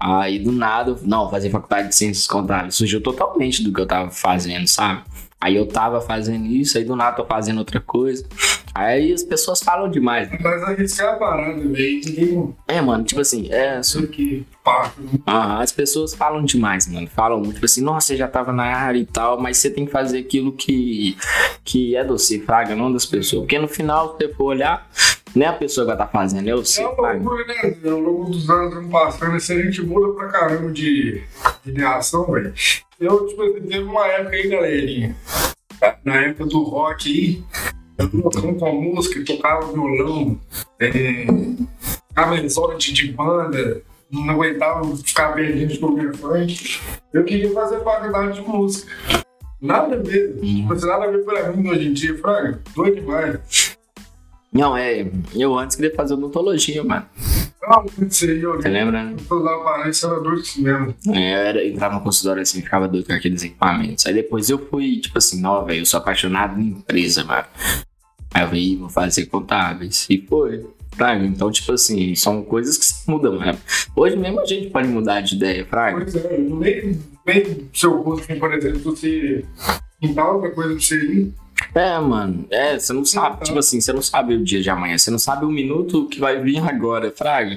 [0.00, 2.76] Aí do nada, não, fazer faculdade de ciências contábeis.
[2.76, 5.02] Surgiu totalmente do que eu tava fazendo, sabe?
[5.40, 8.26] Aí eu tava fazendo isso, aí do nada tô fazendo outra coisa.
[8.74, 10.30] Aí as pessoas falam demais.
[10.30, 10.38] né?
[10.40, 12.54] Mas a gente é a parada, velho.
[12.66, 13.80] É, mano, tipo assim, é.
[13.80, 14.92] isso que pá.
[15.26, 17.08] Aham, as pessoas falam demais, mano.
[17.08, 19.86] Falam muito, tipo assim, nossa, você já tava na área e tal, mas você tem
[19.86, 21.16] que fazer aquilo que,
[21.64, 23.42] que é do fraga, não das pessoas.
[23.42, 24.88] Porque no final, se você for olhar,
[25.34, 27.76] não é a pessoa que vai estar fazendo, é você, É uma loucura, né?
[27.84, 31.22] Ao longo dos anos vão passando, assim, a gente muda pra caramba de,
[31.64, 32.52] de reação, velho.
[33.00, 35.16] Eu, tipo, assim, teve uma época aí, galerinha,
[36.04, 37.42] na época do rock aí,
[37.98, 40.40] eu tocando com a música, tocava violão,
[40.80, 41.26] é,
[42.14, 46.80] camisola de, de banda, não aguentava ficar perdendo de comer funk.
[47.12, 48.92] Eu queria fazer faculdade de música.
[49.60, 52.96] Nada a ver, tipo, assim, nada a ver pra mim hoje em dia, Fraga, doido
[52.96, 53.77] demais.
[54.52, 55.06] Não, é.
[55.34, 57.06] Eu antes queria fazer odontologia, mano.
[58.08, 59.16] Sei, eu Você lembra, né?
[59.30, 60.94] Eu lá parece era doido mesmo.
[61.14, 64.06] É, Eu era, entrava no consultório assim, ficava doido com aqueles equipamentos.
[64.06, 67.44] Aí depois eu fui, tipo assim, não, velho, eu sou apaixonado em empresa, mano.
[68.32, 70.06] Aí eu falei, vou fazer contábeis.
[70.08, 70.66] E foi.
[70.92, 73.58] Fraga, então, tipo assim, são coisas que se mudam, mano.
[73.94, 76.00] Hoje mesmo a gente pode mudar de ideia, Fraga.
[76.00, 79.44] Pois é, nem, nem seu assim, por exemplo, você
[80.00, 81.34] pintar outra coisa pra você ir.
[81.74, 82.46] É, mano.
[82.50, 85.18] É, você não sabe, tipo assim, você não sabe o dia de amanhã, você não
[85.18, 87.56] sabe o minuto que vai vir agora, Fraga.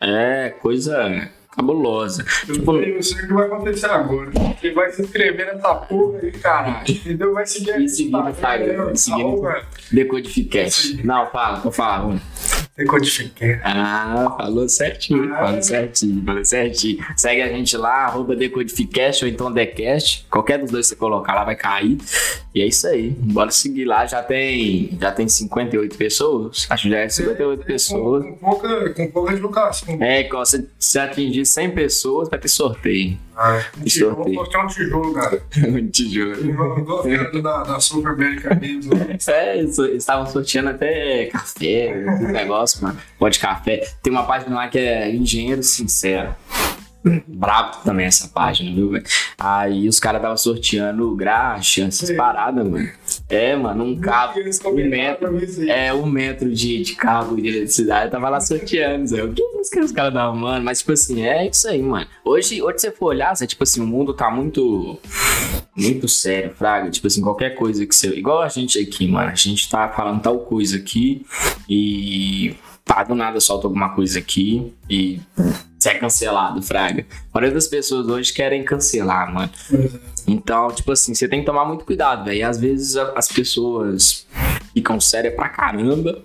[0.00, 2.24] É coisa cabulosa.
[2.48, 4.30] Eu Tipo, sei, eu sei o que vai acontecer agora.
[4.58, 6.84] Você vai se inscrever nessa porra aí, caralho.
[6.90, 7.34] Entendeu?
[7.34, 9.66] Vai seguir Tá seguir no- bom, velho?
[9.92, 11.04] Decodificast.
[11.06, 12.18] Não, fala, vou falar.
[12.76, 13.58] Decodifiquei.
[13.62, 15.46] Ah, falou certinho, Ah.
[15.46, 17.04] falou certinho, falou certinho.
[17.16, 20.26] Segue a gente lá, arroba Decodificast ou então Decast.
[20.30, 21.98] Qualquer dos dois você colocar lá vai cair.
[22.54, 23.10] E é isso aí.
[23.10, 24.06] Bora seguir lá.
[24.06, 26.66] Já tem, já tem 58 pessoas.
[26.70, 28.24] Acho que já é 58 pessoas.
[28.24, 29.98] Com, com pouca, com pouca divulgação.
[30.02, 30.26] É,
[30.78, 33.18] se atingir 100 pessoas, vai ter sorteio.
[33.36, 35.42] Ah, um tijolo, vou postar um tijolo, cara.
[35.66, 36.34] Um tijolo.
[36.78, 37.02] Igual
[37.42, 38.92] da, da Super América mesmo.
[39.26, 41.94] É, eles estavam sorteando até café,
[42.30, 42.98] negócio, mano.
[43.18, 43.88] Pó de café.
[44.02, 46.34] Tem uma página lá que é Engenheiro Sincero.
[47.26, 49.04] Brabo também essa página, viu, velho?
[49.36, 52.16] Aí os caras estavam sorteando graxa, essas Sim.
[52.16, 52.88] paradas, mano.
[53.32, 54.34] É, mano, um cabo.
[54.38, 55.32] Um metro.
[55.32, 55.70] mim.
[55.70, 59.06] É, um metro de, de cabo de eletricidade, tava lá sorteando.
[59.06, 59.24] Zé.
[59.24, 60.62] O que é isso que os caras davam, mano?
[60.62, 62.06] Mas, tipo assim, é isso aí, mano.
[62.22, 64.98] Hoje, hoje você for olhar, Zé, tipo assim, o mundo tá muito.
[65.74, 66.90] Muito sério, Fraga.
[66.90, 68.08] Tipo assim, qualquer coisa que você.
[68.08, 69.30] Igual a gente aqui, mano.
[69.30, 71.24] A gente tá falando tal coisa aqui
[71.66, 72.54] e.
[72.84, 75.18] Pá, do nada solta alguma coisa aqui e.
[75.82, 77.04] Você é cancelado, Fraga.
[77.10, 79.50] A maioria das pessoas hoje querem cancelar, mano.
[79.74, 79.90] É.
[80.28, 82.46] Então, tipo assim, você tem que tomar muito cuidado, velho.
[82.46, 84.24] Às vezes as pessoas
[84.72, 86.22] ficam sérias pra caramba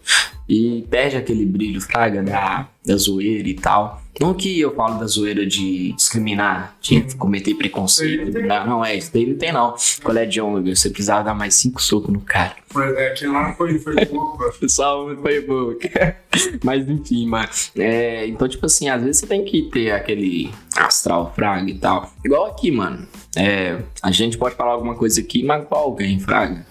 [0.47, 4.01] e perde aquele brilho, fraga, da, da zoeira e tal.
[4.19, 8.31] Não que eu falo da zoeira de discriminar, de cometer preconceito.
[8.31, 8.47] Sim.
[8.47, 9.75] Não, não é, isso daí não tem não.
[10.01, 10.75] Qual é de ômega?
[10.75, 12.55] Você precisava dar mais cinco socos no cara.
[12.69, 14.39] Pois é, aquilo lá foi, foi pouco.
[14.67, 16.17] Só um foi boca.
[16.63, 17.49] Mas enfim, mano.
[17.77, 22.11] É, então, tipo assim, às vezes você tem que ter aquele astral fraga e tal.
[22.25, 23.07] Igual aqui, mano.
[23.35, 26.65] É, a gente pode falar alguma coisa aqui e magoar alguém, fraga.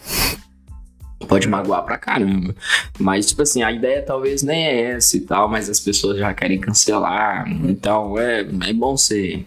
[1.29, 2.55] Pode magoar pra caramba.
[2.99, 6.33] Mas, tipo assim, a ideia talvez nem é essa e tal, mas as pessoas já
[6.35, 7.49] querem cancelar.
[7.65, 9.45] Então, é, é bom você,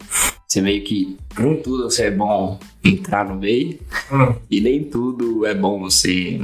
[0.48, 1.18] você meio que.
[1.38, 3.80] Nem tudo você é bom entrar no meio.
[4.12, 4.36] Hum.
[4.50, 6.40] E nem tudo é bom você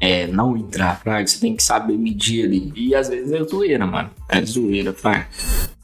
[0.00, 1.26] é, não entrar, fraga.
[1.26, 2.72] Você tem que saber medir ali.
[2.76, 4.10] E às vezes é zoeira, mano.
[4.28, 5.26] É zoeira, fraga.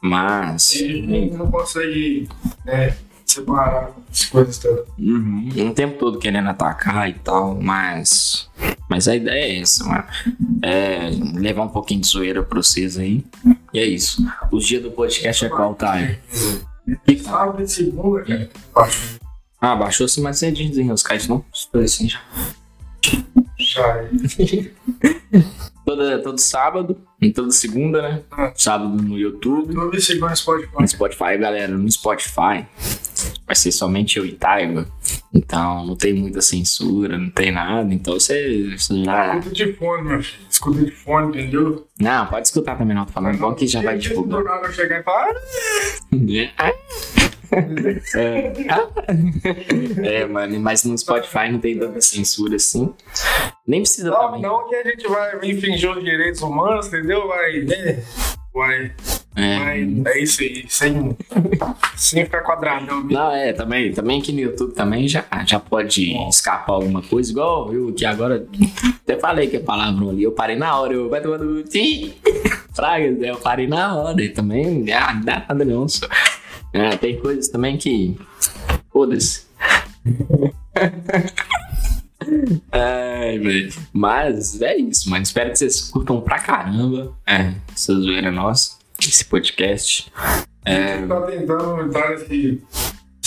[0.01, 0.75] Mas.
[0.75, 1.01] E
[1.31, 2.27] não consegue
[2.65, 4.85] né, separar as coisas todas.
[4.97, 8.49] Uhum, o tempo todo querendo atacar e tal, mas.
[8.93, 10.03] Mas a ideia é essa, mano.
[10.61, 13.25] É levar um pouquinho de zoeira pra vocês aí.
[13.73, 14.23] E é isso.
[14.51, 16.19] Os dias do podcast é qual time?
[18.71, 19.19] Baixo.
[19.59, 21.43] Ah, baixou assim mais cedinho, os caras não.
[21.73, 22.19] Assim já.
[23.79, 25.41] É.
[25.83, 28.21] Toda, todo sábado, e toda segunda, né?
[28.31, 28.53] Ah.
[28.55, 29.73] Sábado no YouTube.
[29.73, 30.71] Tô me seguindo no Spotify.
[30.79, 32.65] No Spotify, galera, no Spotify
[33.45, 34.87] vai ser somente eu e Taiga.
[35.33, 37.93] Então não tem muita censura, não tem nada.
[37.93, 39.37] Então você, você já.
[39.37, 40.47] Escuta de fone, meu filho.
[40.49, 41.87] Escuta de fone, entendeu?
[41.99, 43.05] Não, pode escutar também, não.
[43.05, 44.39] Tô falando bom que já vai divulgar.
[44.39, 45.33] do nada chegar e falar,
[46.57, 46.71] ah,
[48.15, 48.51] É.
[50.21, 52.91] é, mano, mas no Spotify não tem tanta censura assim.
[53.67, 54.41] Nem precisa Não, também.
[54.41, 57.27] não que a gente vai infringir os direitos humanos, entendeu?
[57.27, 58.03] Vai, né?
[58.53, 58.91] Vai,
[59.35, 59.57] É.
[59.57, 61.17] vai, é isso aí, sem,
[61.95, 63.11] sem ficar quadradão mesmo.
[63.13, 67.73] Não, é, também, também aqui no YouTube também já, já pode escapar alguma coisa, igual
[67.73, 68.45] eu que agora
[69.03, 72.13] até falei que é palavrão ali, eu parei na hora, eu vai tomando sim,
[72.75, 73.31] pragas, né?
[73.31, 76.07] eu parei na hora e também ah, dá nada não, só.
[76.71, 78.17] É, tem coisas também que
[78.91, 79.45] foda-se.
[82.71, 83.73] Ai, velho.
[83.91, 85.23] Mas é isso, mano.
[85.23, 87.13] Espero que vocês curtam pra caramba.
[87.27, 88.82] É, essa zoeira nossa.
[89.07, 90.11] Esse podcast.
[90.65, 92.61] A gente tá tentando entrar nesse.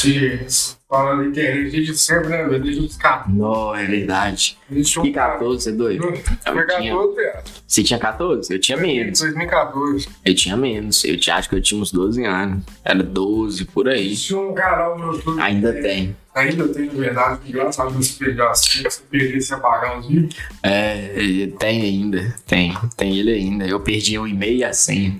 [0.05, 2.63] nesse falando de internet desde sempre, né, velho?
[2.63, 3.27] Desde os caras.
[3.29, 4.57] Não, é verdade.
[4.69, 6.03] Desde Que 14, você é doido?
[6.03, 7.43] Foi 14, velho.
[7.67, 8.53] Você tinha 14?
[8.53, 9.21] Eu tinha menos.
[9.21, 10.09] 2014.
[10.25, 11.05] Eu tinha menos.
[11.05, 12.63] Eu tinha, acho que eu tinha uns 12 anos.
[12.85, 14.17] Era 12 por aí.
[14.17, 15.41] Tinha um canal no YouTube.
[15.41, 16.17] Ainda tem.
[16.37, 20.37] Ainda tem, verdade, engraçado você pegar assim, você perder e os vídeos.
[20.63, 22.35] É, tem ainda.
[22.47, 22.77] Tem.
[22.95, 23.67] Tem ele ainda.
[23.67, 25.19] Eu perdi o e-mail e a senha.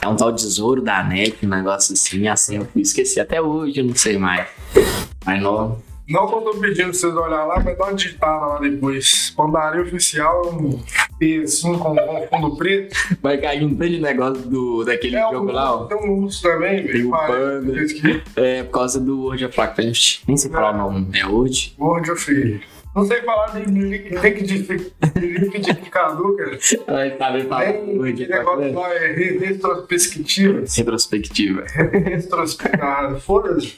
[0.00, 2.28] É um tal tesouro da net, um negócio assim.
[2.28, 4.48] A senha eu esqueci até hoje, eu não sei mais.
[5.26, 5.82] Mas não.
[6.08, 9.32] Não que eu tô pedindo pra vocês olharem lá, mas dá uma digitada lá depois.
[9.36, 10.78] Pandaria oficial, um
[11.18, 12.94] P assim com, com fundo preto.
[13.22, 15.84] Vai cair um tanto de negócio do, daquele É, jogo um, lá, ó.
[15.84, 17.08] tem um urso também, Tem velho.
[17.08, 18.22] o Parece panda.
[18.36, 20.18] É por causa do World of Warcraft.
[20.28, 21.06] Nem sei falar o nome.
[21.18, 21.74] É World?
[21.78, 22.60] World of
[22.94, 26.58] Não sei falar de liquidifi- de liquidificador, cara.
[26.88, 30.76] Ai, tá bem Tem aquele negócio lá, é re- retrospectivas.
[30.76, 31.64] Retrospectiva.
[31.66, 33.18] Retrospectiva.
[33.20, 33.76] Foda-se.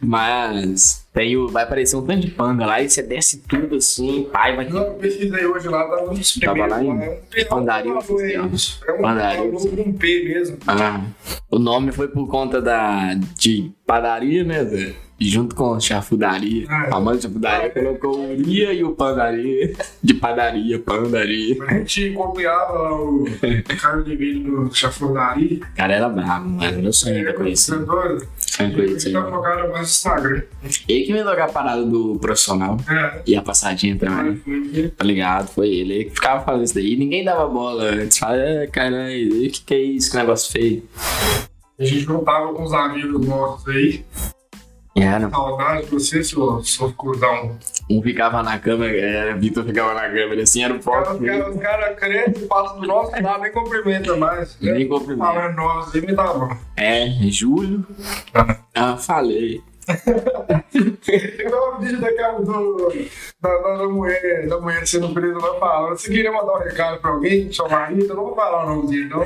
[0.00, 4.28] Mas tem o, vai aparecer um tanto de panda lá e você desce tudo assim,
[4.32, 4.74] pai, vai ter.
[4.76, 6.70] Eu pesquisei hoje lá, tava nos Tava primeiros.
[6.70, 8.44] lá em é um P, Pandaria é um- Oficial.
[8.86, 9.40] É um, é
[9.88, 10.56] um, P mesmo.
[10.66, 11.00] Ah,
[11.50, 14.94] o nome foi por conta da de padaria, né, Zé?
[15.18, 16.66] E junto com chafudaria.
[16.66, 16.94] É.
[16.94, 19.70] A mãe de chafudaria colocou o Ria e o pandaria.
[20.02, 21.62] De padaria, pandaria.
[21.68, 23.26] A gente copiava lá o
[23.78, 25.58] cara de vídeo do chafurdaria.
[25.58, 26.82] O cara era bravo, mano.
[26.82, 27.74] Meu sonho era conhecer.
[28.74, 29.12] Conhecer.
[29.12, 30.42] Tá focado mais no Instagram.
[30.88, 32.76] Ele que me a parada do profissional.
[32.88, 33.22] É.
[33.26, 34.36] E a passadinha também.
[34.36, 35.48] Foi- Tá ligado?
[35.48, 35.94] Foi ele.
[35.94, 36.96] Ele que ficava falando isso daí.
[36.96, 38.18] Ninguém dava bola antes.
[38.18, 40.10] Fala, é, caralho, o que, que é isso?
[40.10, 40.82] Que negócio feio.
[41.78, 44.04] A gente juntava com os amigos nossos aí.
[44.94, 45.30] Era.
[45.30, 47.56] Saudade de você, seu, seu cuzão.
[47.88, 51.24] Um ficava na câmera, era, Vitor ficava na câmera assim, era o Os caras foco.
[51.24, 54.56] cara, os cara crescem, passam do nosso lado, nem cumprimenta mais.
[54.60, 55.24] Nem cumprimenta.
[55.32, 56.56] Falando nós me dá bom.
[56.76, 57.86] É, Júlio.
[58.74, 59.62] Ah, falei.
[61.38, 62.92] Igual o vídeo daquela do,
[63.40, 65.96] da, da, da mulher, da mulher sendo presa lá falando.
[65.96, 68.06] Você queria mandar um recado pra alguém, seu marido?
[68.06, 69.22] Eu não vou falar o nome dele, não.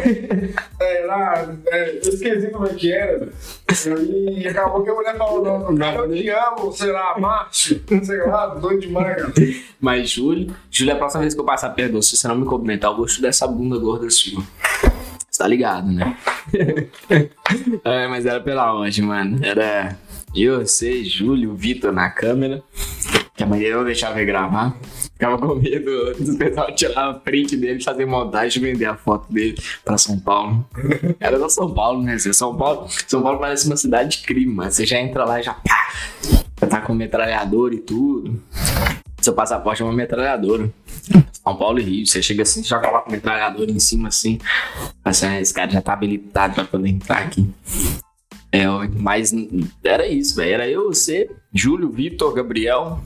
[0.81, 3.29] É, lá, é, eu esqueci como é que era.
[4.09, 7.83] E acabou que a mulher falou: não, não, cara, eu te amo, sei lá, Márcio,
[8.03, 9.33] sei lá, doido demais, cara.
[9.81, 12.90] Mas Júlio, Júlio, a próxima vez que eu passar perto, se você não me cumprimentar,
[12.90, 14.43] eu gosto dessa bunda gorda sua.
[15.31, 16.17] Você tá ligado, né?
[17.85, 19.40] é, mas era pela onde, mano?
[19.43, 19.99] Era
[20.42, 22.62] eu, você, Júlio, Vitor na câmera.
[23.37, 24.77] Que a mãe dele não deixava ele gravar.
[25.12, 29.57] Ficava com medo dos pessoal tirar a print dele, fazer montagem vender a foto dele
[29.85, 30.64] pra São Paulo.
[31.18, 32.16] Era da São Paulo, né?
[32.16, 32.33] Zé?
[32.33, 34.70] São Paulo, São Paulo parece uma cidade de crime, mano.
[34.70, 38.40] Você já entra lá e já pá, tá com metralhador e tudo.
[39.20, 40.70] Seu passaporte é uma metralhadora.
[41.33, 42.07] São Paulo e Rio.
[42.07, 44.38] Você chega assim, já coloca o metralhador em cima assim.
[45.05, 47.49] Assim, esse cara já tá habilitado pra poder entrar aqui.
[48.55, 48.67] É,
[49.01, 49.35] mas
[49.83, 50.55] era isso, velho.
[50.55, 53.01] Era eu, você, Júlio, Vitor, Gabriel,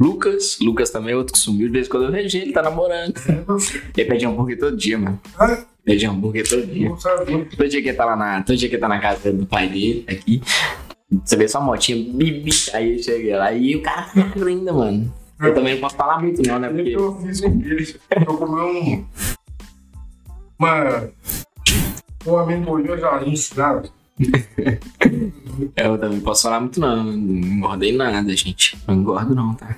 [0.00, 0.58] Lucas.
[0.62, 1.66] Lucas também é outro que sumiu.
[1.66, 3.12] De vez em quando eu vejo ele, tá namorando.
[3.94, 5.20] Ele pede hambúrguer todo dia, mano.
[5.38, 6.88] Ah, Pede hambúrguer todo dia.
[6.88, 9.44] Todo dia que ele tá lá na, todo dia que ele tá na casa do
[9.44, 10.40] pai dele, aqui.
[11.22, 12.50] Você vê sua motinha, bibi.
[12.72, 15.12] Aí eu cheguei lá e o cara tá magro ainda, mano.
[15.38, 16.68] Eu também não posso falar muito, não, né?
[16.68, 17.94] Porque que eu fiz com ele.
[18.26, 19.04] Eu comi um.
[20.58, 21.10] Uma.
[22.26, 23.90] Um amendoim já ensinado.
[25.76, 27.04] eu também não posso falar muito, não.
[27.04, 28.78] Não engordei nada, gente.
[28.86, 29.76] Não engordo, não, tá?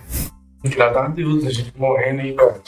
[0.65, 2.63] Graças a Deus, a gente morrendo aí, velho.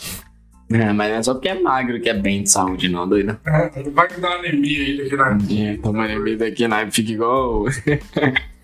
[0.70, 3.38] É, mas não é só porque é magro que é bem de saúde, não, doido.
[3.84, 5.38] Não vai que dá anemia aí daqui na.
[5.50, 7.64] É, tomando vida aqui na fica igual.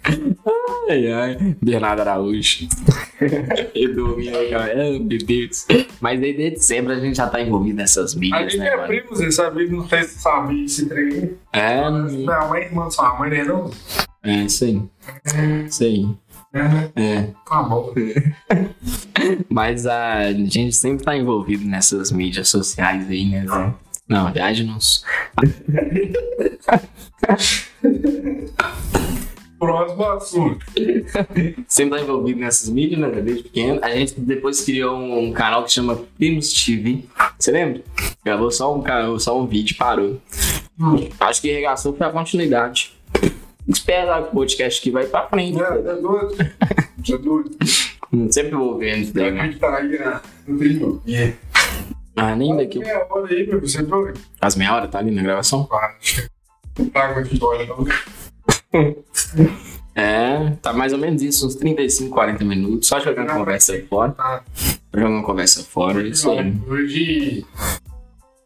[0.89, 1.57] ai, ai.
[1.63, 2.69] Bernardo Araújo.
[3.75, 4.29] Eu dormi.
[4.29, 5.67] Ai, meu Deus.
[6.01, 8.89] Mas desde sempre a gente já tá envolvido nessas A mídias, gente né, é mano?
[8.89, 11.37] primo, você sabe, não sei se sabe esse trem.
[11.53, 13.45] É, Minha mãe é irmã da sua mãe, né?
[13.45, 13.71] Não?
[14.23, 14.45] é.
[14.45, 14.83] Isso aí.
[15.33, 15.69] É,
[16.53, 16.91] né?
[16.97, 17.23] É.
[17.49, 17.93] Tá bom.
[19.49, 23.75] Mas a gente sempre tá envolvido nessas mídias sociais aí, né, Zé?
[24.07, 24.77] Não, na verdade não.
[29.65, 30.67] Próximo assunto.
[31.67, 33.09] Sempre tá envolvido nessas mídias, né?
[33.09, 33.81] Desde pequeno.
[33.83, 37.05] A gente depois criou um, canal que chama Primos TV.
[37.39, 37.83] Você lembra?
[38.25, 40.21] Gravou só um, só um vídeo e parou.
[41.21, 42.93] Acho que regaçou foi a continuidade.
[43.67, 45.59] Espera que o podcast aqui vai pra frente.
[45.61, 46.37] É, é doido.
[46.41, 47.51] É doido.
[48.31, 50.21] Sempre envolvendo isso A gente tá aí, né?
[50.47, 51.37] Não tem.
[52.17, 52.83] Ah, nem daqui.
[52.83, 53.61] É, olha aí, meu.
[53.61, 54.21] Você é doido.
[54.41, 55.65] As meia hora tá ali na gravação?
[55.65, 55.97] Para.
[56.79, 57.87] Não tá com essa história, não.
[59.97, 62.89] É, tá mais ou menos isso, uns 35, 40 minutos.
[62.89, 64.11] Só jogando conversa fora.
[64.11, 64.43] Tá.
[64.93, 66.53] Jogando conversa fora, é isso aí.
[66.67, 67.47] Hoje.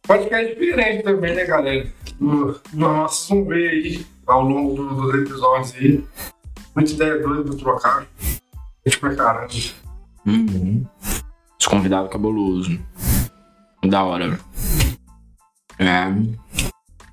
[0.06, 1.90] Podcast diferente também, né, galera?
[2.20, 6.04] No- vamos ver aí ao longo do- dos episódios aí.
[6.76, 8.06] Muita ideia doida do trocar.
[8.86, 9.48] Gente pra caramba.
[10.26, 10.84] Uhum.
[11.58, 12.78] Os convidados cabuloso.
[13.86, 14.28] Da hora.
[14.28, 14.44] velho.
[15.78, 16.12] É.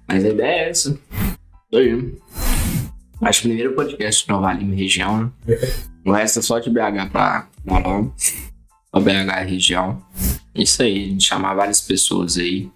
[0.10, 0.89] Mas a ideia é essa.
[0.89, 0.99] Isso
[1.80, 2.17] aí.
[3.21, 5.32] Acho que o primeiro podcast de Nova Lima região, né?
[6.06, 7.47] O resto é só de BH pra lá.
[8.93, 10.01] Só BH região.
[10.54, 12.71] Isso aí, a gente chamar várias pessoas aí.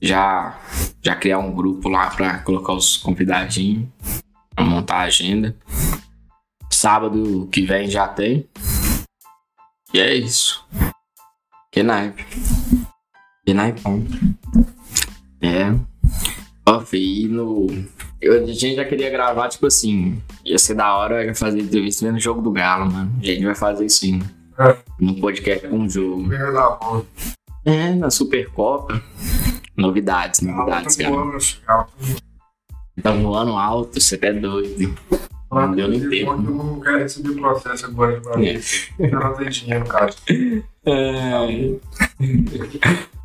[0.00, 0.58] Já,
[1.02, 3.88] já criar um grupo lá pra colocar os convidadinhos.
[4.54, 5.56] Pra montar a agenda.
[6.70, 8.48] Sábado que vem já tem.
[9.92, 10.66] E é isso.
[11.70, 12.24] Que naipe.
[13.44, 14.04] Que naipão.
[15.40, 15.74] É.
[16.92, 17.66] E no.
[18.20, 20.20] Eu, a gente já queria gravar, tipo assim.
[20.44, 23.12] Ia ser da hora eu ia fazer entrevista vendo o jogo do Galo, mano.
[23.20, 24.20] A gente vai fazer isso sim.
[24.58, 24.76] É.
[24.98, 26.28] No podcast com o jogo.
[27.64, 29.00] É, na Supercopa.
[29.76, 31.10] Novidades, novidades, Alto cara.
[31.10, 31.92] voando, alto
[33.02, 34.96] Tá voando alto, você até doido.
[35.52, 36.32] Não deu nem tempo.
[36.32, 38.60] Eu não quero receber processo agora de uma É.
[38.98, 40.14] Eu não tenho dinheiro, cara.
[40.86, 41.76] É.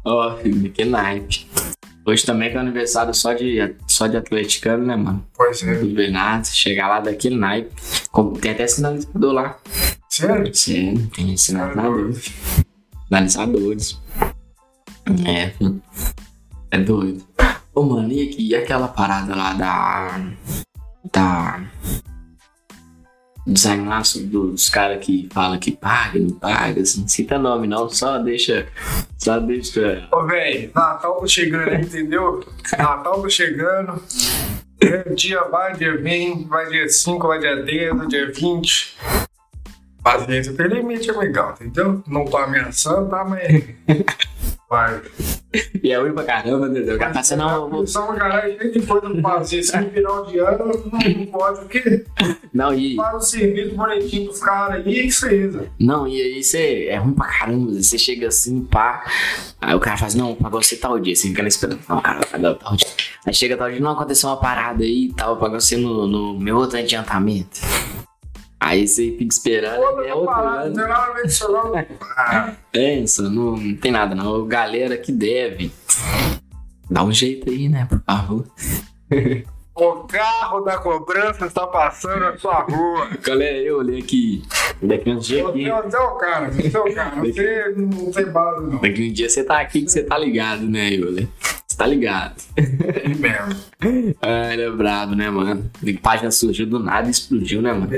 [0.06, 0.36] Ó,
[0.73, 1.47] que naipe.
[2.06, 5.26] Hoje também que é aniversário só de, só de atleticano, né, mano?
[5.36, 5.76] Pois é.
[5.76, 7.72] Do Bernardo, chegar lá daquele naipe.
[8.42, 9.58] Tem até sinalizador lá.
[10.10, 10.54] Sério?
[10.54, 12.34] Sim, tem sinalizadores.
[13.08, 14.02] Sinalizadores.
[15.26, 15.52] É.
[16.72, 17.24] É doido.
[17.74, 20.32] Ô, mano, e, e aquela parada lá da.
[21.12, 21.64] Da.
[23.45, 27.89] Design lá dos caras que falam que paga, não paga, assim, não cita nome não,
[27.89, 28.67] só deixa.
[29.17, 30.08] Só deixa.
[30.12, 32.45] Ô, velho, Natal tá chegando entendeu?
[32.77, 34.01] Natal tá chegando.
[34.80, 38.97] É, Dia vai, dia vem, vai dia 5, vai dia 10, vai dia 20.
[40.04, 42.04] Paciência tem limite, é legal, entendeu?
[42.08, 43.23] Não tô ameaçando, tá?
[43.23, 43.63] Mas.
[44.71, 45.01] Vai.
[45.84, 46.95] E é ruim pra caramba, entendeu?
[46.95, 47.86] O cara assim, não, vou.
[47.86, 49.63] Só uma garagem cheia de coisa pra fazer.
[49.63, 52.05] Se no final de ano, não pode, porque
[52.53, 52.95] Não, e.
[52.95, 55.67] faz um serviço bonitinho pros caras aí, que seja.
[55.77, 57.73] Não, e aí você é ruim pra caramba.
[57.73, 59.03] Você chega assim, pá.
[59.60, 61.17] Aí o cara faz, não, pagou você tal dia.
[61.17, 61.81] Você fica na esperando.
[61.89, 62.88] Não, cara, pagou tal dia.
[63.27, 65.36] Aí chega tal dia, não, aconteceu uma parada aí e tal.
[65.36, 67.60] Pagou você no, no meu outro adiantamento.
[68.62, 69.82] Aí você fica esperando.
[69.82, 71.86] Pô, é outro parar, não tem nada a não.
[72.15, 74.45] Ah, Pensa, não, não tem nada não.
[74.47, 75.71] Galera que deve.
[76.88, 78.45] Dá um jeito aí, né, por favor.
[79.74, 83.10] o carro da cobrança está passando na sua rua.
[83.26, 84.43] Galera, eu olhei aqui.
[84.80, 85.63] Daqui uns dias aqui.
[85.67, 87.15] Você é o cara, você é o cara.
[87.15, 88.80] Você não tem base, não.
[88.80, 91.28] Daqui um dia você tá aqui que você tá ligado, né, Yuli?
[91.82, 92.36] Tá ligado.
[93.04, 94.15] É mesmo.
[94.22, 95.70] Ah, ele é brabo, né, mano?
[95.82, 97.89] A página surgiu do nada e explodiu, né, mano?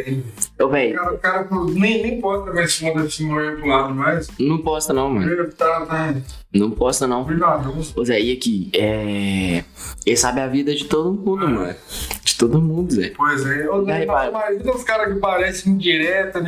[0.60, 3.68] Ô, O velho, cara, o cara nem, nem posta mais fundo assim, não é pro
[3.68, 4.30] lado mais.
[4.40, 5.30] não posta não, mano.
[5.30, 6.16] Ele tá, tá
[6.54, 7.26] Não posta não.
[7.26, 7.76] brigadão.
[7.96, 8.70] Ô, Zé, e aqui?
[8.74, 9.64] É.
[10.06, 11.76] Ele sabe a vida de todo mundo, mano.
[12.24, 13.12] De todo mundo, Zé.
[13.18, 13.70] Pois é.
[13.70, 14.30] Ô, E aí, Zé, vai?
[14.30, 16.40] Imagina os caras que parecem indireta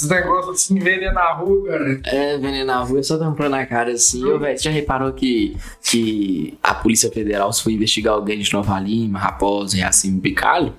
[0.00, 0.06] de.
[0.06, 2.00] Esses negócios assim, veneno na rua, cara.
[2.04, 4.24] É, veneno na rua, só tampando a cara assim.
[4.24, 8.78] Ô, velho, você já reparou que, que a Polícia Federal foi investigar alguém de Nova
[8.80, 10.74] Lima, Raposa assim, Picalho?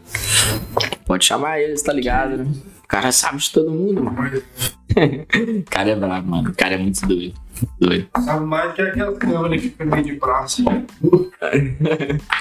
[1.06, 2.48] Pode chamar eles, tá ligado, né?
[2.92, 4.20] O cara sabe de todo mundo, mano.
[4.38, 6.50] O cara é brabo, mano.
[6.50, 7.34] O cara é muito doido.
[7.80, 8.10] Doido.
[8.20, 10.62] Sabe mais que aquelas câmeras que ficam meio de praça.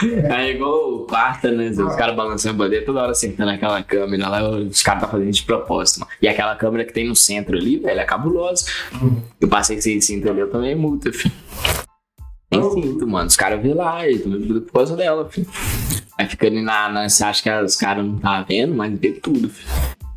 [0.02, 1.70] É igual o quarta, né?
[1.70, 5.30] Os caras balançando a bandeira toda hora sentando aquela câmera lá, os caras tá fazendo
[5.30, 6.12] de propósito, mano.
[6.20, 8.66] E aquela câmera que tem no centro ali, velho, é cabulosa.
[9.40, 11.34] Eu passei sem cinto ali, eu também multa, filho.
[12.50, 13.26] Tem cinto, mano.
[13.26, 15.46] Os caras vê lá, e tomei tudo por causa dela, filho.
[16.18, 16.88] Aí fica ali na.
[16.88, 19.68] na você acha que os caras não tá vendo, mas vê tudo, filho.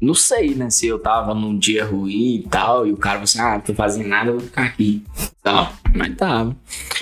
[0.03, 0.69] Não sei, né?
[0.69, 3.61] Se eu tava num dia ruim e tal, e o cara falou assim, ah, não
[3.61, 5.01] tô fazendo nada, eu vou ficar aqui.
[5.41, 5.71] Tal.
[5.95, 6.53] Mas tava.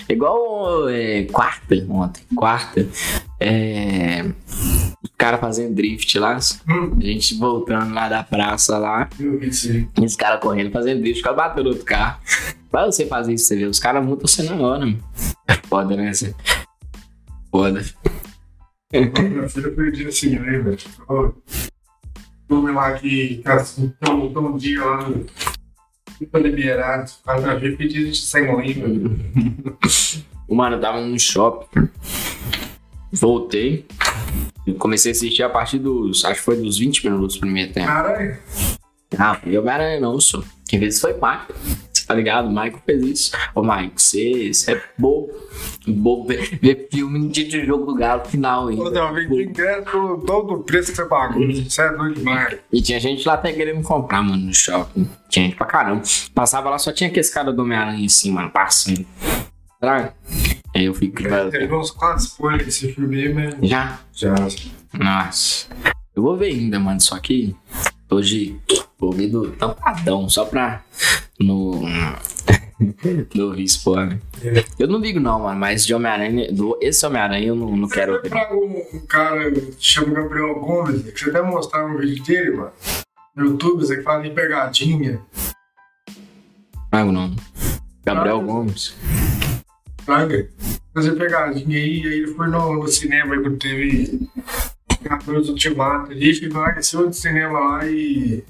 [0.08, 2.22] Igual é, quarta ontem.
[2.36, 2.88] Quarta.
[3.40, 4.24] É.
[5.04, 6.38] O cara fazendo drift lá.
[6.38, 9.10] A gente voltando lá da praça lá.
[9.20, 12.22] E os caras correndo fazendo drift, o cara bateu no outro carro.
[12.70, 15.04] Pra você fazer isso, você vê, os caras multam você na hora, mano.
[15.48, 16.14] É foda, né?
[16.14, 16.36] Zé?
[17.50, 17.84] Foda.
[18.94, 20.78] Minha filha foi o dia assim, né, velho?
[22.52, 25.26] Filme lá que assim, tem um dia lá no.
[26.20, 27.10] Fica liberado.
[27.26, 28.90] A minha filha pediu de sem língua.
[30.50, 31.88] Mano, eu tava no shopping.
[33.10, 33.86] Voltei.
[34.68, 36.26] e Comecei a assistir a partir dos.
[36.26, 37.88] Acho que foi dos 20 minutos do primeiro tempo.
[37.88, 38.38] Caralho.
[39.18, 40.44] Ah, foi Homem-Aranha não, só.
[40.68, 41.14] Quem fez isso foi.
[41.14, 42.48] Você tá ligado?
[42.48, 43.32] O Michael fez isso.
[43.56, 43.64] Ô,
[43.96, 45.32] você, você é bobo.
[45.88, 48.84] Bobo ver, ver filme no dia de jogo do Galo final ainda.
[49.34, 51.42] Ingresso pelo dobro do preço que você pagou.
[51.44, 52.60] Isso é doido demais.
[52.72, 55.10] E tinha gente lá até querendo comprar, mano, no shopping.
[55.28, 56.04] Tinha gente pra caramba.
[56.36, 59.06] Passava lá, só tinha aquele cara do Homem-Aranha assim, mano, passando.
[59.80, 60.14] Será?
[60.76, 61.24] Aí eu fico.
[61.50, 63.56] Teve uns quatro spoilers desse filme aí, mas.
[63.68, 64.00] Já?
[64.14, 64.36] Já.
[64.94, 65.68] Nossa.
[66.16, 67.02] Eu vou ver ainda, mano.
[67.02, 67.56] Só que
[68.10, 68.56] hoje
[69.00, 70.84] ouvido tampadão, só pra
[71.40, 71.82] no.
[73.36, 74.20] não ouvir spoiler.
[74.80, 78.14] Eu não ligo, não, mano, mas de Homem-Aranha, do esse Homem-Aranha eu não, não quero
[78.14, 78.30] Você ouvir.
[78.30, 82.52] traga um, um cara que chama Gabriel Gomes, deixa eu até mostrar um vídeo dele,
[82.52, 82.72] mano.
[83.36, 85.22] No YouTube, você que fala em pegadinha.
[86.90, 87.34] Trago não.
[88.04, 88.96] Gabriel Ah, Gomes.
[90.06, 90.50] Traga.
[90.94, 94.28] Fazer pegadinha aí, aí ele foi no, no cinema aí quando teve
[95.04, 98.44] Capitães Ultimato ali, ficou lá em cima do cinema lá e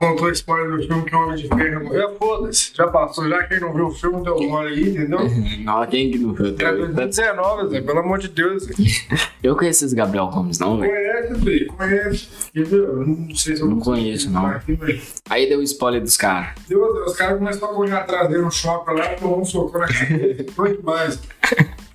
[0.00, 2.16] contou spoiler do filme que o Homem de Ferro morreu.
[2.18, 5.20] Foda-se, já passou, já quem não viu o filme deu mole aí, entendeu?
[5.60, 6.46] Não, quem que não viu?
[6.46, 8.64] É 2019, Zé, pelo amor de Deus.
[8.64, 8.72] Zé.
[9.42, 10.90] Eu conheço esse Gabriel Gomes, não, velho.
[10.90, 12.28] Conhece, Zé, conhece.
[12.54, 14.48] Eu não sei se eu Não conheço, não.
[14.60, 15.00] Velho.
[15.28, 16.54] Aí deu o spoiler dos caras.
[16.68, 19.78] Deus, Deus, os caras começaram a correr atrás dele no shopping lá, tomou um soco
[19.78, 20.44] na cabeça.
[20.54, 21.20] Foi demais.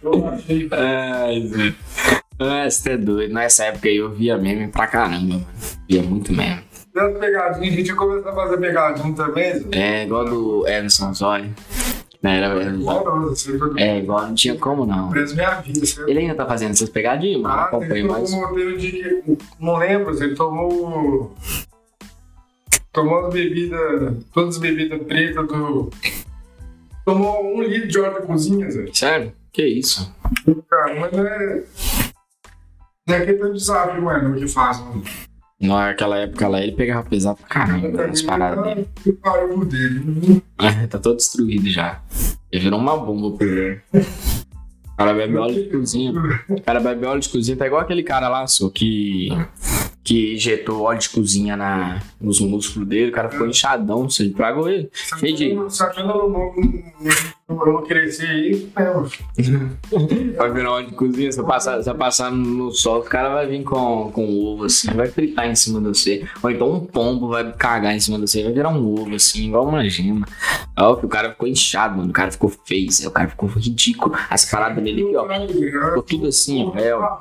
[0.01, 0.69] Eu achei.
[0.71, 1.73] Ai, Zé.
[2.39, 3.33] Ah, você é doido.
[3.33, 5.47] Nessa época aí eu via meme pra caramba, mano.
[5.89, 6.61] Via muito meme.
[6.95, 9.67] Das pegadinhas, a gente ia começar a fazer pegadinha também.
[9.73, 11.51] É igual do Emerson Zói.
[12.23, 15.09] Não, era, não, foi é, igual não tinha como não.
[15.09, 15.85] preso minha vida.
[15.85, 16.01] Você...
[16.09, 17.53] Ele ainda tá fazendo essas pegadinhas, mano.
[17.53, 18.31] Ah, Acompanha ele mais.
[18.31, 19.37] que.
[19.59, 21.35] Não lembro, ele tomou.
[22.93, 24.13] Tomou as bebidas.
[24.33, 25.89] Todas as bebidas pretas do.
[27.03, 28.85] Tomou um litro de óleo da cozinha, Zé.
[28.93, 29.33] Sério?
[29.51, 30.15] Que isso?
[30.69, 31.63] Cara, mas é.
[33.05, 35.03] Não é um desafio, mano, que faz, mano.
[35.65, 38.87] Naquela época lá ele pegava pesado pra caramba as paradas dele.
[39.05, 40.43] O barulho dele.
[40.59, 42.01] É, tá todo destruído já.
[42.51, 43.81] Ele virou uma bomba por ele.
[43.93, 46.13] O cara bebe óleo de cozinha.
[46.49, 49.29] O cara bebe óleo de cozinha, tá igual aquele cara lá, só que.
[50.03, 54.69] Que injetou óleo de cozinha na, nos músculos dele, o cara ficou inchadão, você tragou
[54.69, 54.89] ele.
[55.19, 55.55] Cheio de.
[57.47, 58.89] Eu não crescer aí, é,
[60.67, 63.63] óleo de cozinha, se eu passar, se eu passar no sol, o cara vai vir
[63.63, 66.27] com, com ovo assim, vai fritar em cima de você.
[66.41, 69.49] Ou então um pombo vai cagar em cima de você, vai virar um ovo assim,
[69.49, 70.25] igual uma gema.
[70.75, 72.09] Ó, o cara ficou inchado, mano.
[72.09, 74.15] O cara ficou feio, o cara ficou ridículo.
[74.27, 75.27] As paradas dele aqui, ó.
[75.89, 76.75] Ficou tudo assim, ó.
[76.79, 77.19] É, ó.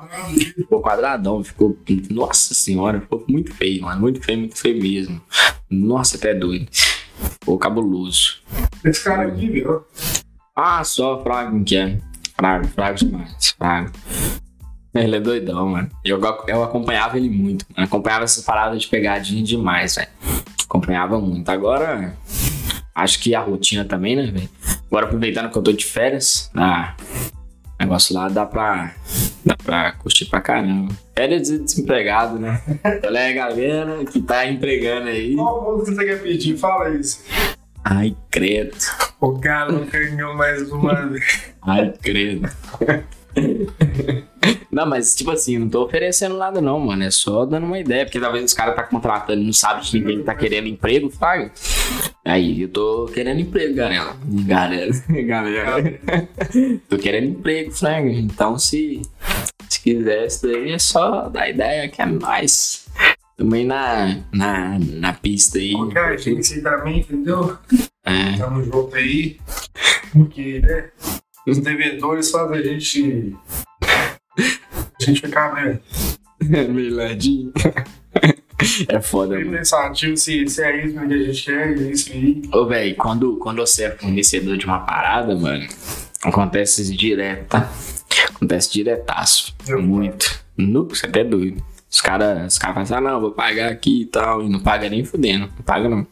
[0.55, 1.77] Ficou quadradão, ficou.
[2.09, 4.01] Nossa senhora, ficou muito feio, mano.
[4.01, 5.21] Muito feio, muito feio mesmo.
[5.69, 6.67] Nossa, até doido.
[7.39, 8.41] Ficou cabuloso.
[8.83, 9.83] Esse cara aqui, viu?
[10.55, 11.99] Ah, só Frago que é.
[12.35, 13.55] Frago, Frago demais.
[13.57, 13.91] Frago.
[14.93, 15.91] Ele é doidão, mano.
[16.03, 17.65] Eu, eu acompanhava ele muito.
[17.75, 17.85] Mano.
[17.85, 20.07] Acompanhava essas paradas de pegadinha demais, velho.
[20.63, 21.49] Acompanhava muito.
[21.49, 22.15] Agora,
[22.93, 24.49] acho que a rotina também, né, velho?
[24.87, 26.95] Agora, aproveitando que eu tô de férias, ah,
[27.85, 28.93] negócio lá dá pra,
[29.45, 30.93] dá pra curtir pra caramba.
[31.15, 32.61] Férias de desempregado, né?
[33.05, 35.35] Olha aí, galera que tá empregando aí.
[35.35, 36.57] Qual música você quer pedir?
[36.57, 37.23] Fala isso.
[37.83, 38.75] Ai, credo.
[39.21, 41.43] O galo ganhou mais uma vez.
[41.61, 42.49] Ai, credo.
[44.75, 47.01] Não, mas tipo assim, não tô oferecendo nada não, mano.
[47.01, 49.97] É só dando uma ideia, porque talvez os caras tá contratando e não sabe que
[49.97, 51.49] ninguém tá querendo emprego, fraga.
[52.25, 54.13] Aí, eu tô querendo emprego, galera.
[54.45, 54.91] Galera,
[55.25, 55.99] galera.
[56.89, 58.09] tô querendo emprego, fraga.
[58.09, 59.01] Então, se,
[59.69, 62.85] se quiser isso daí, é só dar ideia que é mais.
[63.37, 65.71] Também na, na, na pista aí.
[65.71, 67.57] Qualquer agência aí também, entendeu?
[68.03, 68.37] É.
[68.37, 69.37] Tamo junto aí.
[70.11, 70.89] Porque, né?
[71.47, 73.35] Os devedores fazem a gente.
[74.37, 75.79] A gente ficar, né?
[76.69, 77.51] Meio ladinho.
[78.87, 79.51] É foda, mano.
[79.51, 82.41] pensativo se, se é isso que a gente quer, é isso aí.
[82.53, 85.67] Ô, velho, quando, quando você é fornecedor de uma parada, mano,
[86.23, 87.69] acontece isso direto, tá?
[88.33, 89.53] Acontece diretaço.
[89.67, 90.39] Eu- Muito.
[90.57, 91.61] Nu, você até é doido.
[91.91, 94.41] Os caras os cara falam assim, ah, não, vou pagar aqui e tal.
[94.41, 95.47] E não paga nem fudendo.
[95.47, 96.07] Não paga não.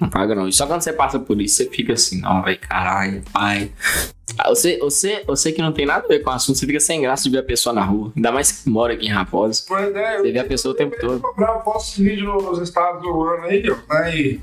[0.00, 0.46] Não paga não.
[0.48, 3.72] E só quando você passa por isso, você fica assim, não, velho, caralho, pai.
[4.38, 6.78] Ah, Você, você, você que não tem nada a ver com o assunto, você fica
[6.78, 8.12] sem graça de ver a pessoa na rua.
[8.14, 9.64] Ainda mais que mora aqui em Raposa.
[9.66, 11.22] Pois é, Você vê a pessoa o tempo todo.
[11.36, 13.76] Eu posto vídeo nos estados do ano aí, ó.
[13.96, 14.40] Aí.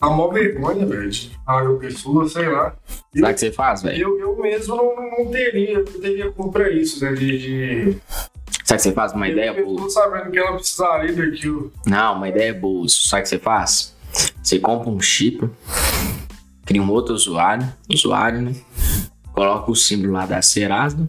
[0.00, 2.74] Dá mó vergonha, velho, de falar com a pessoa, sei lá.
[3.14, 4.02] Sabe o que você faz, velho?
[4.02, 7.12] Eu, eu mesmo não, não teria, não teria culpa pra isso, né?
[7.12, 7.38] De.
[7.38, 7.98] de...
[8.64, 9.12] Sabe o que você faz?
[9.12, 9.82] Uma ideia eu boa.
[9.82, 11.72] tô sabendo que ela precisaria daquilo.
[11.86, 12.86] Não, uma ideia boa.
[12.88, 13.91] Sabe o que você faz?
[14.42, 15.48] Você compra um chip,
[16.64, 18.54] cria um outro usuário, usuário, né?
[19.32, 21.08] Coloca o símbolo lá da Serasa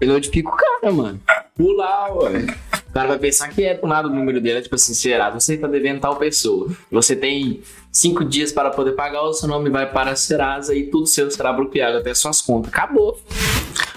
[0.00, 1.20] e notifica o cara, mano.
[1.56, 2.46] Pula, ué.
[2.88, 5.38] O cara vai pensar que é do nada o número dele, é tipo assim, Serasa,
[5.38, 6.68] você tá devendo tal pessoa.
[6.90, 7.62] Você tem
[7.92, 11.30] cinco dias para poder pagar, o seu nome vai para a Serasa e tudo seu
[11.30, 12.72] será bloqueado até suas contas.
[12.72, 13.20] Acabou.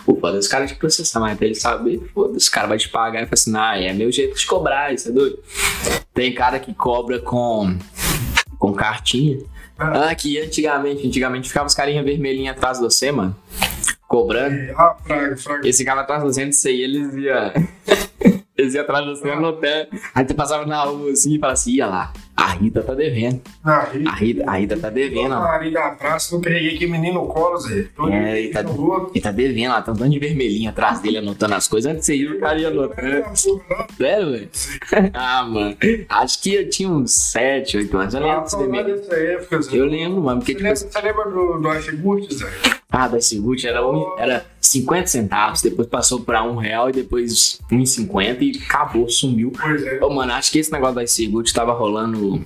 [0.05, 2.89] O foda os caras te processar, mas até ele saber, foda-se, o cara vai te
[2.89, 5.39] pagar e fala assim, ah, é meu jeito de cobrar, isso é doido.
[6.13, 7.77] Tem cara que cobra com,
[8.59, 9.39] com cartinha.
[9.77, 13.35] Ah, que antigamente, antigamente ficava os carinha vermelhinhos atrás de você, mano.
[14.07, 14.55] Cobrando.
[14.77, 15.67] Ah, fraga, fraga.
[15.67, 17.53] Esse cara atrás de você, isso aí, eles iam.
[18.55, 19.87] eles iam atrás de você no hotel.
[20.13, 23.41] Aí você passava na rua assim e falava assim: ia lá, a Rita tá devendo.
[23.63, 24.09] Na Rita.
[24.09, 25.33] A Rita, a Rita tá devendo.
[25.33, 27.85] Ali da praça, eu peguei aquele menino no colo, Zé.
[27.95, 31.55] Tô É, ele tá, ele tá devendo lá, tá tanto de vermelhinho atrás dele anotando
[31.55, 31.91] as coisas.
[31.91, 33.25] Antes de você ir, o cara ia anotando.
[33.97, 34.49] Sério, velho?
[35.13, 35.75] Ah, mano.
[36.09, 38.13] Acho que eu tinha uns 7, 8 anos.
[38.13, 39.77] Eu lembro Ah, dessa época, Zé.
[39.77, 42.47] Eu lembro, mano, porque Você tipo lembra, você lembra do, do iFood, Zé?
[42.95, 47.57] Ah, da Sigurt era, um, era 50 centavos, depois passou pra um real e depois
[47.71, 49.51] 1,50 e acabou, sumiu.
[49.59, 49.99] Pois é.
[49.99, 52.45] Ô, mano, acho que esse negócio da Sigurt tava rolando.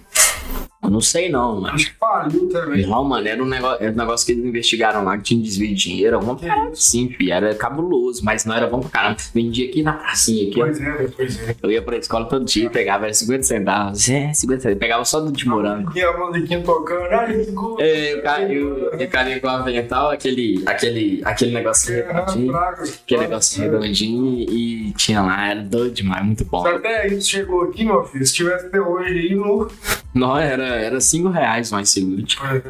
[0.81, 1.73] Eu não sei não, mano.
[1.73, 2.85] Acho que faliu também.
[2.85, 5.69] Não, mano, era um, negócio, era um negócio que eles investigaram lá que tinha desvio
[5.69, 9.17] de dinheiro, alguma parada assim, fi, era cabuloso, mas não era bom pra caramba.
[9.33, 10.59] Vendia aqui na pracinha, aqui.
[10.59, 11.55] Pois é, pois é.
[11.61, 14.09] Eu ia pra escola todo dia, pegava era 50 centavos.
[14.09, 14.79] É, 50 centavos.
[14.79, 15.91] Pegava só do de morango.
[15.95, 17.83] E a musiquinha tocando, ai, que.
[17.83, 22.55] É, eu, o carinha com a avental, aquele, aquele, aquele negocinho redondinho.
[22.55, 26.61] Aquele negócio redondinho e, tinha lá, era doido demais, muito bom.
[26.61, 29.69] Se até isso chegou aqui, meu filho, se tivesse até hoje aí no.
[30.19, 32.23] Não, era, era 5 reais mais seguro.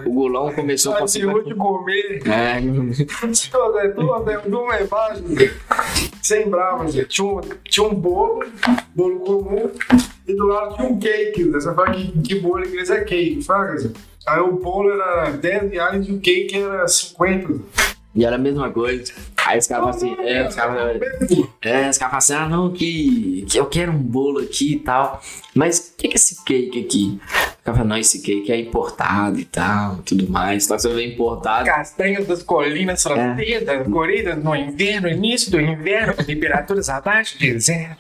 [0.06, 1.56] O golão começou com hoje 50.
[1.56, 2.22] comer.
[2.28, 2.60] É,
[3.90, 5.54] tudo de imagem, Zé,
[6.22, 7.06] sem brava, Zé.
[7.06, 8.44] Tinha um, tinha um bolo,
[8.94, 9.72] bolo comum,
[10.28, 11.52] e do lado tinha um cake, Zé.
[11.52, 13.90] Você fala que, que bolo inglês é cake, Zé.
[14.28, 17.88] Aí o bolo era 10 reais e o cake era 50.
[18.18, 19.14] E era a mesma coisa.
[19.46, 21.00] Aí os caras falam assim, é, os caras
[21.62, 25.22] é, os falam assim, ah não, que, que eu quero um bolo aqui e tal.
[25.54, 27.20] Mas o que, que é esse cake aqui?
[27.62, 30.66] O cara fala, não, esse cake é importado e tal, tudo mais.
[30.66, 31.66] Só que você vê importado.
[31.66, 37.98] Castanhas das colinas francesas, colhidas no inverno, início do inverno, temperaturas abaixo de zero.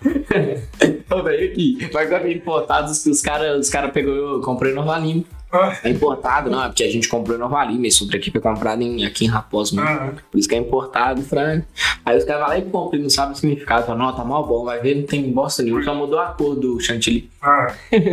[1.11, 1.77] Ô, velho, aqui.
[1.93, 4.73] Mas agora importados que os caras os cara pegou, eu comprei.
[4.75, 5.36] Ah,
[5.83, 7.87] É importado, não, é porque a gente comprou em Nova Lima.
[7.87, 9.89] Esse outro aqui foi comprado em, aqui em Raposo mesmo.
[9.89, 11.61] ah, Por isso que é importado, Fran.
[12.05, 13.85] Aí os caras vão lá e compram e não sabem o significado.
[13.85, 15.83] Falam, não, tá mal bom, vai ver, não tem bosta nenhuma.
[15.83, 17.29] Só mudou a cor do chantilly.
[17.41, 17.73] ah.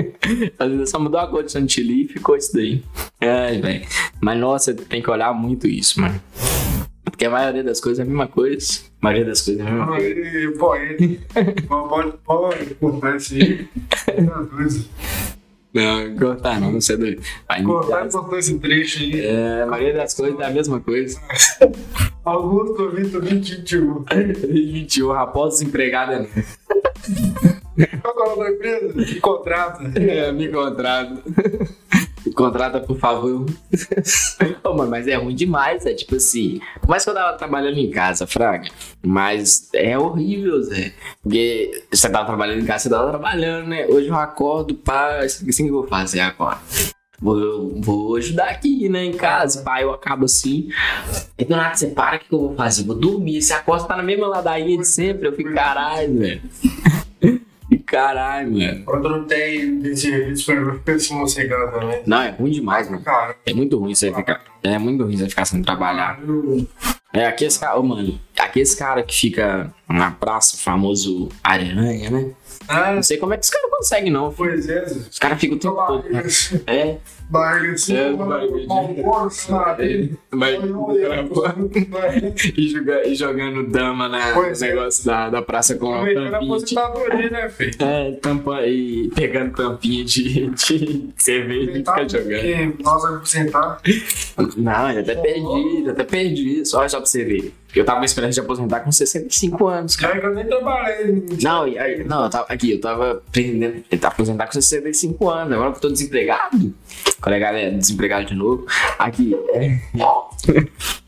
[0.58, 2.82] Às vezes só mudou a cor do chantilly e ficou isso daí.
[3.20, 3.86] Ai, velho.
[4.20, 6.20] Mas nossa, tem que olhar muito isso, mano.
[7.04, 8.80] Porque a maioria das coisas é a mesma coisa.
[9.00, 10.06] A maioria das coisas é a mesma coisa.
[10.06, 11.04] Aí, Poeta.
[11.68, 13.16] Pode, pode cortar
[15.74, 17.20] Não, cortar não, é doido.
[17.48, 19.20] Vai me Cortar botar esse trecho aí.
[19.26, 21.20] É, a maioria das coisas é a mesma coisa.
[22.24, 24.04] Augusto Vitor 2021.
[24.48, 26.20] 21, raposa desempregada.
[26.20, 27.86] né?
[28.00, 28.94] Qual é o nome da empresa?
[28.94, 29.82] Me contrata.
[29.98, 31.22] É, me contrata.
[32.34, 33.46] Contrata, por favor.
[34.64, 36.60] Ô, mano, mas é ruim demais, é tipo assim.
[36.86, 38.68] Mais que eu tava trabalhando em casa, Fraga,
[39.02, 40.92] mas é horrível, Zé.
[41.22, 43.86] Porque você tava trabalhando em casa, você tava trabalhando, né?
[43.86, 46.58] Hoje eu acordo, pá, assim que eu vou fazer agora.
[47.20, 50.68] Vou, vou ajudar aqui, né, em casa, pá, eu acabo assim.
[51.38, 52.82] E do nada você para, o que, que eu vou fazer?
[52.84, 53.40] Vou dormir.
[53.40, 55.28] Você acorda, tá na mesma ladainha de sempre.
[55.28, 56.42] Eu fico, caralho, velho.
[57.94, 58.84] Caralho, mano.
[58.84, 62.02] Quando não tem de serviço, eu fico assim mossegado também.
[62.04, 63.02] Não, é ruim demais, mano.
[63.04, 64.42] Cara, É muito ruim você ficar.
[64.64, 66.18] É muito ruim você ficar sem trabalhar.
[67.12, 72.10] É, aqui esse cara, mano, aqui esse cara que fica na praça, o famoso Aranha,
[72.10, 72.30] né?
[72.68, 74.32] Ah, Não sei como é que os caras conseguem, não.
[74.32, 74.84] pois é.
[74.84, 76.08] Os caras ficam o tempo todo.
[76.10, 76.22] Né?
[76.66, 76.96] É,
[77.28, 78.66] barriga assim, É, com barriga de-
[80.30, 80.56] Vai.
[82.56, 84.68] e, joga- e jogando dama na, no Pois é.
[84.68, 86.58] negócio da, da praça com a tampinha.
[86.60, 87.72] de- né, filho?
[87.80, 92.82] É, tampa e pegando tampinha de, de cerveja e fica jogando.
[92.82, 93.80] Nós vamos aposentar.
[94.56, 96.64] Não, eu até perdi, eu até perdi.
[96.64, 97.54] Só, só pra você ver.
[97.74, 100.20] Eu tava esperando de aposentar com 65 anos, cara.
[100.20, 101.26] Que eu nem trabalhei.
[101.42, 105.78] Não, aí- não, eu tava, aqui, eu tava pretendendo aposentar com 65 anos, agora que
[105.78, 106.72] eu tô desempregado.
[107.20, 108.66] Quando a galera é desempregado de novo.
[108.98, 109.78] Aqui, é,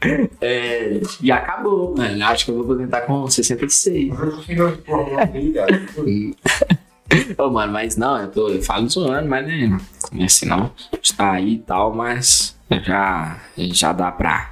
[0.40, 2.24] é, e acabou, mano.
[2.24, 4.12] Acho que eu vou aposentar com 66.
[7.38, 9.78] Ô, mano, mas não, eu, tô, eu falo zoando, mas né,
[10.24, 10.70] assim não.
[11.00, 14.50] Está aí e tal, mas já, já dá pra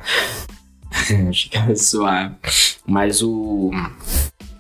[1.33, 2.35] ficar suave.
[2.87, 3.71] Mas o.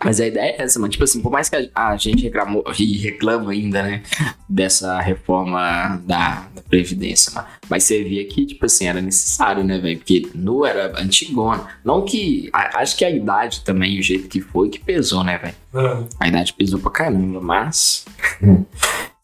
[0.04, 0.90] Mas a ideia é essa, mano.
[0.90, 4.02] Tipo assim, por mais que a, a gente reclamou e reclama ainda, né?
[4.46, 7.46] Dessa reforma da, da Previdência, mano.
[7.70, 9.96] Mas você via que, tipo assim, era necessário, né, velho?
[9.98, 11.66] Porque não era antigona.
[11.82, 12.50] Não que.
[12.52, 15.54] a- acho que a idade também, o jeito que foi, que pesou, né, velho?
[15.74, 16.04] É.
[16.20, 18.04] A idade pesou pra caramba, mas.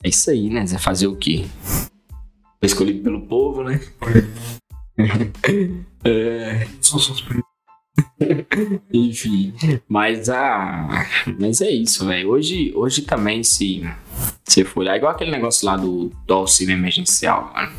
[0.03, 0.65] É isso aí, né?
[0.65, 0.79] Zé?
[0.79, 1.45] Fazer o quê?
[2.59, 3.79] Foi escolhido pelo povo, né?
[6.05, 6.67] É,
[8.93, 9.55] enfim.
[9.89, 10.89] Mas a.
[11.39, 12.31] Mas é isso, velho.
[12.31, 13.83] Hoje, hoje também, se
[14.45, 17.73] você for olhar, igual aquele negócio lá do, do auxílio emergencial, mano.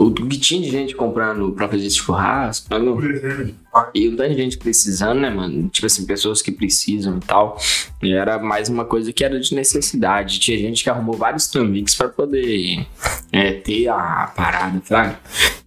[0.00, 3.54] O que tinha de gente comprando pra fazer churrasco, exemplo,
[3.94, 5.68] E um tanto de gente precisando, né, mano?
[5.68, 7.58] Tipo assim, pessoas que precisam e tal.
[8.02, 10.40] E era mais uma coisa que era de necessidade.
[10.40, 12.86] Tinha gente que arrumou vários trambiques pra poder
[13.30, 15.18] é, ter a parada, sabe?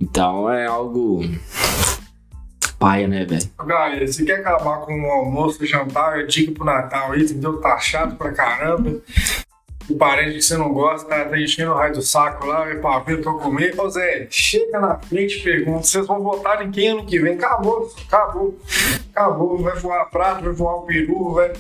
[0.02, 1.24] Então é algo.
[2.80, 3.48] Paia, né, velho?
[3.64, 7.62] Galera, você quer acabar com o almoço, jantar, é dica pro Natal aí, entendeu?
[7.62, 9.00] Tá chato pra caramba.
[9.90, 12.76] O parente que você não gosta tá, tá enchendo o raio do saco lá, é
[12.76, 13.80] pra ver pra comer.
[13.80, 17.34] Ô Zé, chega na frente e pergunta: vocês vão votar em quem ano que vem?
[17.34, 18.58] Acabou, acabou,
[19.14, 19.58] acabou.
[19.62, 21.52] Vai voar prato, vai voar o peru, vai.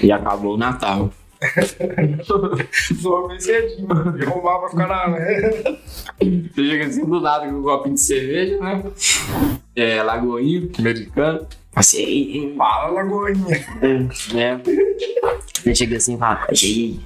[0.00, 1.10] E acabou o Natal.
[3.00, 5.06] Zoou bem cedinho, derrubar pra ficar na.
[6.18, 8.82] Você chega assim do nada com um copinho de cerveja, né?
[9.76, 11.46] É, lagoinha, americano.
[11.74, 13.66] Assim, Fala, Lagoinha.
[14.34, 14.60] né?
[15.62, 17.00] Você chega assim e fala, aí,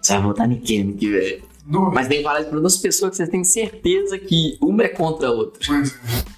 [0.00, 1.42] você vai votar em quem ano que vem?
[1.66, 1.90] No...
[1.92, 5.32] Mas tem isso para duas pessoas que vocês têm certeza que uma é contra a
[5.32, 5.60] outra.
[5.74, 5.82] É.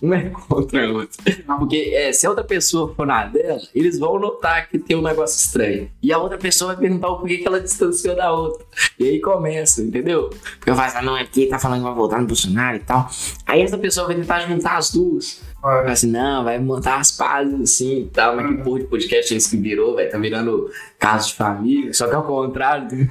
[0.00, 1.34] Uma é contra a outra.
[1.58, 5.02] Porque é, se a outra pessoa for na dela, eles vão notar que tem um
[5.02, 5.90] negócio estranho.
[6.02, 8.64] E a outra pessoa vai perguntar o porquê que ela distanciou da outra.
[8.98, 10.30] E aí começa, entendeu?
[10.58, 12.80] Porque eu falo assim, não, é porque tá falando que vai voltar no Bolsonaro e
[12.80, 13.10] tal.
[13.44, 15.42] Aí essa pessoa vai tentar juntar as duas.
[15.60, 15.90] Vai.
[15.90, 18.36] assim, não, vai montar as pazes assim e tal.
[18.36, 20.10] Mas que porra de podcast é esse que virou, velho?
[20.10, 21.92] Tá virando caso de família.
[21.92, 22.86] Só que ao contrário.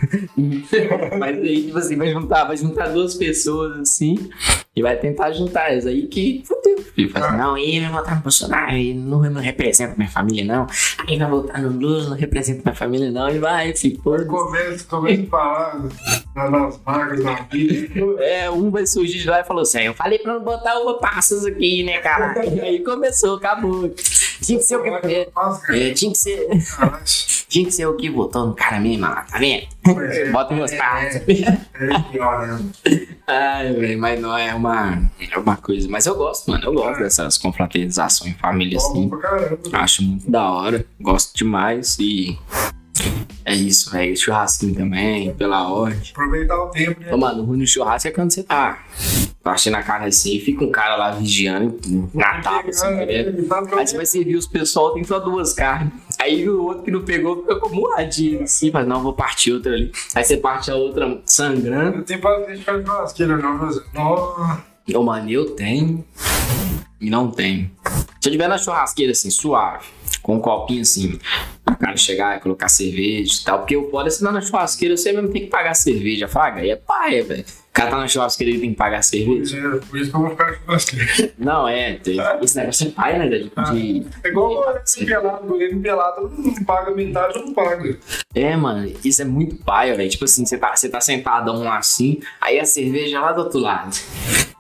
[1.19, 4.29] Mas aí, tipo assim, vai juntar, vai juntar duas pessoas assim.
[4.77, 6.85] E vai tentar juntar elas aí que fudeu.
[6.95, 10.45] E fala assim, não, ele vai votar no Bolsonaro, ele não, não representa minha família,
[10.45, 10.67] não.
[11.07, 13.27] Aí vai votar no Lula, não representa minha família, não.
[13.27, 13.73] E vai,
[14.27, 15.83] Começa, começa a falar
[16.35, 17.99] na- nas vagas da vida.
[18.23, 20.99] É, um vai surgir de lá e falou assim: eu falei pra não botar uva
[20.99, 22.39] passas aqui, né, cara?
[22.39, 23.91] aí começou, acabou.
[24.41, 24.89] Tinha que ser o que.
[24.89, 25.29] É,
[25.69, 26.47] é, tinha que ser.
[27.47, 29.67] Tinha que ser o que votou no cara mesmo, lá, tá vendo?
[30.33, 31.21] Bota umas passas.
[31.27, 32.59] É pior, né?
[33.25, 35.87] Ai, velho, mas não é uma, é uma coisa.
[35.89, 36.65] Mas eu gosto, mano.
[36.65, 39.09] Eu gosto dessas confraternizações em família assim.
[39.71, 40.85] Acho muito da hora.
[40.99, 42.37] Gosto demais e.
[43.45, 44.17] É isso, velho.
[44.17, 46.01] Churrasquinho também, pela ordem.
[46.11, 47.13] Aproveitar o tempo, né?
[47.13, 48.83] Ô, mano, o ruim do churrasco é quando você tá
[49.47, 51.79] partindo a carne assim e fica um cara lá vigiando
[52.13, 53.47] na tábua, assim, querendo.
[53.77, 55.93] Aí você vai servir os pessoal, tem só duas carnes.
[56.19, 59.71] Aí o outro que não pegou fica com moadinho assim, mas não, vou partir outra
[59.71, 59.89] ali.
[60.13, 61.99] Aí você parte a outra sangrando.
[61.99, 63.57] Não tem paciente pra churrasqueira, não.
[63.93, 64.65] Nossa.
[64.93, 66.03] Ô, mano, eu tenho
[66.99, 67.71] e não tenho.
[68.19, 69.85] Se eu tiver na churrasqueira assim, suave,
[70.21, 71.17] com um copinho assim,
[71.65, 74.41] o cara chegar e colocar cerveja e tal, porque o foda é se não na
[74.41, 76.59] churrasqueira você mesmo tem que pagar cerveja, fraga.
[76.59, 77.45] Aí é paia, velho.
[77.77, 79.55] O cara tá na churrasqueira e tem que pagar cerveja.
[79.61, 81.33] Pois é, por isso que eu vou ficar churrasqueira.
[81.37, 81.99] Não, é,
[82.41, 83.27] esse negócio é paia, né?
[83.29, 87.97] De, de- É igual goleiro pelado, goleiro pelado não paga metade, não paga.
[88.33, 90.09] É, mano, isso é muito paia, velho.
[90.09, 93.59] Tipo assim, você tá, você tá sentadão lá assim, aí a cerveja lá do outro
[93.59, 93.95] lado.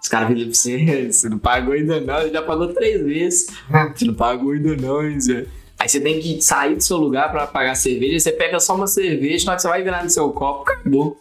[0.01, 3.47] Os caras viram pra você, você não pagou ainda não, você já pagou três vezes.
[3.95, 5.45] Você não pagou ainda não, hein, Zé?
[5.87, 8.87] Aí você tem que sair do seu lugar pra pagar cerveja, você pega só uma
[8.87, 11.17] cerveja, na hora que você vai virar no seu copo, acabou.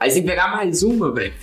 [0.00, 1.34] Aí você tem que pegar mais uma, velho.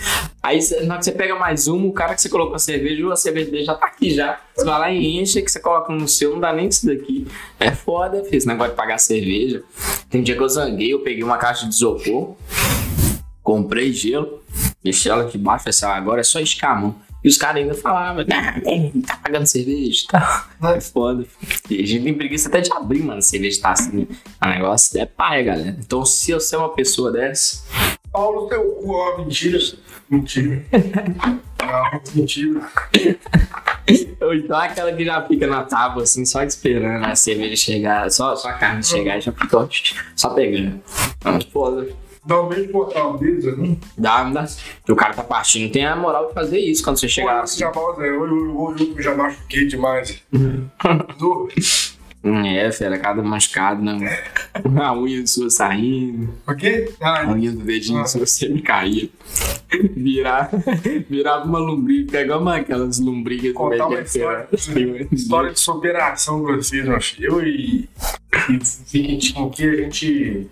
[0.41, 3.13] Aí na hora que você pega mais uma, o cara que você colocou a cerveja,
[3.13, 4.41] a cerveja dele já tá aqui já.
[4.55, 7.27] Você vai lá e enche, que você coloca no seu, não dá nem isso daqui.
[7.59, 9.61] É foda, filho, esse negócio de pagar cerveja.
[10.09, 12.35] Tem um dia que eu zanguei, eu peguei uma caixa de isopor,
[13.43, 14.41] comprei gelo,
[14.83, 16.95] deixei ela aqui embaixo, assim, agora é só escamão.
[17.23, 20.75] E os caras ainda falavam, não, tá pagando cerveja e tal.
[20.75, 21.25] É foda.
[21.69, 24.07] E a gente tem preguiça até de abrir, mano, cerveja tá assim.
[24.41, 25.77] O negócio é paia, galera.
[25.79, 27.63] Então, se você é uma pessoa dessa,
[28.13, 29.57] Paulo, teu cu, ó, mentira.
[30.07, 30.63] Mentira.
[31.63, 32.61] Não, mentira.
[34.21, 38.35] ou então aquela que já fica na tábua, assim, só esperando a cerveja chegar, só,
[38.35, 39.67] só a carne chegar e já fica ó,
[40.15, 40.79] só pegando.
[41.17, 41.87] Então, foda.
[42.25, 43.77] Pro portal deles, né?
[43.97, 44.45] Dá, dá.
[44.87, 47.59] O cara tá partindo, tem a moral de fazer isso quando você chegar Pô, assim.
[47.59, 50.23] Zé, hoje, hoje, hoje eu já machuquei demais.
[52.25, 53.93] É, fera, cada machucado, né?
[54.63, 54.81] mano?
[54.81, 56.89] A unha sua saindo, O quê?
[57.01, 58.05] Ah, a unha do dedinho Ah.
[58.05, 59.09] sua sempre caía.
[59.95, 60.49] Virar,
[61.09, 64.47] virava uma lombriga, que é igual uma- aquelas lombrigas do Contar uma que é história,
[65.11, 67.31] história de superação pra vocês, meu filho.
[67.39, 67.89] Eu e,
[68.49, 68.57] e
[68.91, 70.47] Vitinho aqui, a gente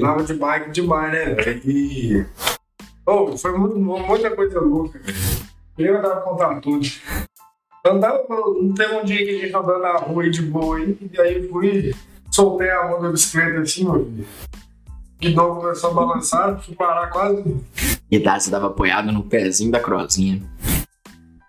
[0.00, 1.60] tava de bike demais, né, velho?
[1.66, 2.24] E.
[3.04, 5.18] Oh, foi muito, muita coisa louca, velho.
[5.76, 6.86] Eu andava contando tudo.
[7.86, 11.20] Andava, não teve um dia que a gente andando na rua de boa aí, e
[11.20, 11.94] aí fui,
[12.30, 14.26] soltei a mão da bicicleta assim, meu filho.
[15.16, 17.56] O guidão começou a balançar, fui parar quase.
[18.10, 20.42] E tá, você dava apoiado no pezinho da crozinha.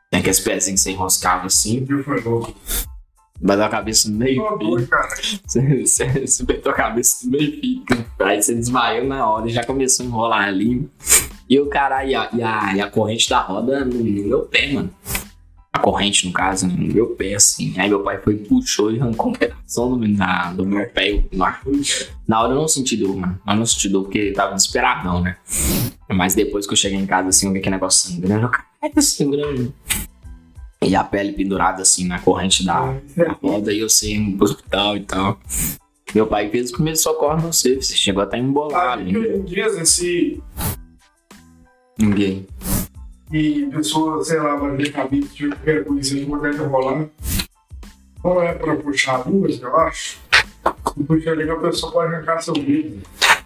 [0.09, 2.53] Tem aqueles pezinhos que você enroscava assim, E foi louco.
[3.41, 4.87] bateu a cabeça no meio fio.
[5.45, 5.85] Você,
[6.25, 7.83] você, a cabeça no meio fio.
[8.19, 10.89] Aí você desmaiou na hora e já começou a enrolar ali.
[11.49, 14.71] E o cara, e a, e a, e a corrente da roda no meu pé,
[14.71, 14.93] mano.
[15.73, 17.73] A corrente, no caso, no meu pé, assim.
[17.79, 21.11] Aí meu pai foi, puxou e arrancou um pedaço do, na- do meu pé.
[21.11, 21.23] Eu-
[22.27, 23.39] Na, hora eu não senti dor, mano.
[23.47, 25.37] Eu não senti dor porque eu tava desesperadão, né?
[26.09, 28.43] Mas depois que eu cheguei em casa, assim, eu vi aquele negócio sangrando.
[28.45, 29.73] Eu, caralho, tá sangrando.
[30.83, 33.71] E a pele pendurada, assim, na corrente da, da roda.
[33.71, 35.39] E eu sei, no hospital e tal.
[36.13, 37.75] Meu pai fez o primeiro socorro no você.
[37.75, 39.05] Você chegou até Ah, embolado.
[39.05, 40.43] que hoje em dia, esse,
[41.97, 42.45] Ninguém.
[43.31, 45.49] E pessoa, sei lá, vai ver cabeça de
[45.83, 47.07] coisa, de qualquer rolar.
[48.23, 50.19] Não é pra puxar duas, eu acho.
[51.07, 53.01] Puxar ali, a pessoa pode arrancar seu dedo.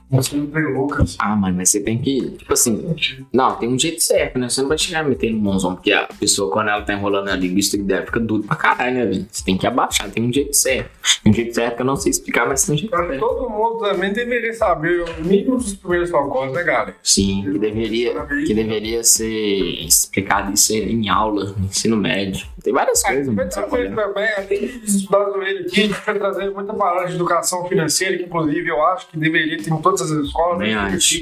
[0.09, 1.17] Você não assim.
[1.19, 2.31] Ah, mano, mas você tem que.
[2.31, 2.95] Tipo assim.
[3.33, 4.49] Não, tem um jeito certo, né?
[4.49, 7.77] Você não vai chegar metendo mãozão, porque a pessoa, quando ela tá enrolando a linguiça
[7.77, 9.27] dela, fica duro pra caralho, né, velho?
[9.31, 10.91] Você tem que abaixar, tem um jeito certo.
[11.23, 13.19] Tem um jeito certo que eu não sei explicar, mas tem um jeito certo.
[13.19, 16.95] todo mundo também deveria saber o mínimo dos primeiros socorros, né, galera?
[17.01, 22.45] Sim, que deveria, que deveria ser explicado isso em aula, no ensino médio.
[22.63, 26.73] Tem várias coisas, Vai trazer também, além de estudar aqui, a gente vai trazer muita
[26.73, 30.59] palavra de educação financeira, que inclusive eu acho que deveria ter em todas as escolas,
[30.59, 30.65] né?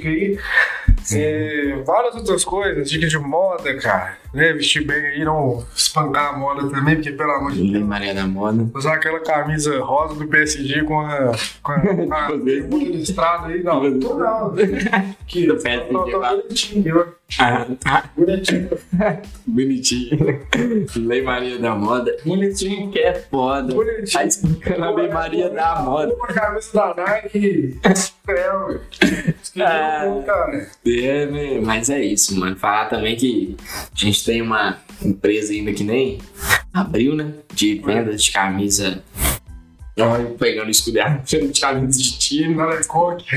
[0.07, 0.37] aí.
[1.85, 4.17] Várias outras coisas, dicas de moda, cara.
[4.33, 4.51] Né?
[4.53, 7.83] Vestir bem aí, não espancar a moda também, porque pelo amor de Lei Deus.
[7.85, 8.67] Maria da Moda.
[8.73, 11.31] Usar aquela camisa rosa do PSG com a.
[11.61, 11.79] com a.
[12.67, 13.99] com a listrada aí, não.
[13.99, 14.53] Tô não.
[15.27, 17.05] Que, Do PSG, tô- tô bonitinho?
[17.39, 18.09] Ah, tá.
[18.17, 18.69] Bonitinho.
[19.45, 20.39] Bonitinho.
[20.95, 22.15] Lei Maria da Moda.
[22.25, 23.73] Bonitinho que é foda.
[23.73, 24.11] Bonitinho.
[24.11, 26.13] Tá explicando a Lei Maria da Moda.
[26.13, 27.79] Uma camisa da Nike.
[28.27, 28.79] Ué.
[29.41, 30.05] Esqueci Ah.
[30.85, 31.59] É, né?
[31.73, 32.55] Mas é isso, mano.
[32.55, 33.57] Falar também que
[33.91, 36.19] a gente tem uma empresa ainda que nem
[36.71, 37.33] abriu, né?
[37.51, 39.03] De venda de camisa.
[39.97, 42.53] Olha, pegando o escudo de camisa de time.
[42.53, 43.25] Não é coque.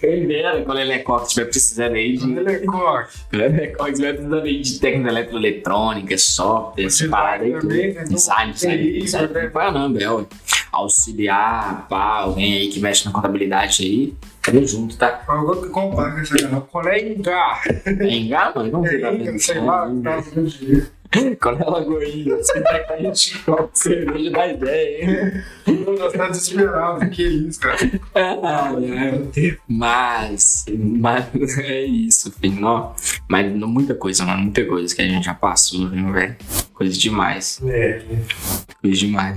[0.00, 2.38] Quem dera quando ele é coque, estiver precisando aí de.
[2.38, 2.58] É.
[2.66, 7.52] Quando ele é coque, estiver precisando aí de técnica eletroeletrônica, software, essa parada aí.
[7.52, 8.04] né?
[8.04, 9.32] Design, design, design.
[9.32, 9.50] né?
[9.54, 10.28] Não não, Bel.
[10.70, 14.12] Auxiliar, pá, alguém aí que mexe na contabilidade aí.
[14.42, 15.24] Tamo junto, tá?
[15.28, 16.66] Eu vou te comprar com essa garrafa.
[16.66, 17.60] Colega.
[17.86, 18.70] É engar, mano?
[18.70, 19.38] Como você tá Colega, vendo?
[19.40, 20.98] sei lá, tá no dia.
[21.40, 25.04] Quando ela goinha, você tá com a gente copo cerveja da ideia,
[25.66, 25.84] hein?
[25.98, 27.08] Nós tá desesperado.
[27.08, 27.78] Que isso, cara.
[29.66, 32.60] Mas, mas é isso, filho.
[32.60, 32.94] Não,
[33.26, 34.42] mas não, muita coisa, mano.
[34.42, 36.36] Muita coisa que a gente já passou, viu, velho?
[36.74, 37.58] Coisa demais.
[37.64, 38.02] É.
[38.82, 39.36] Coisa demais.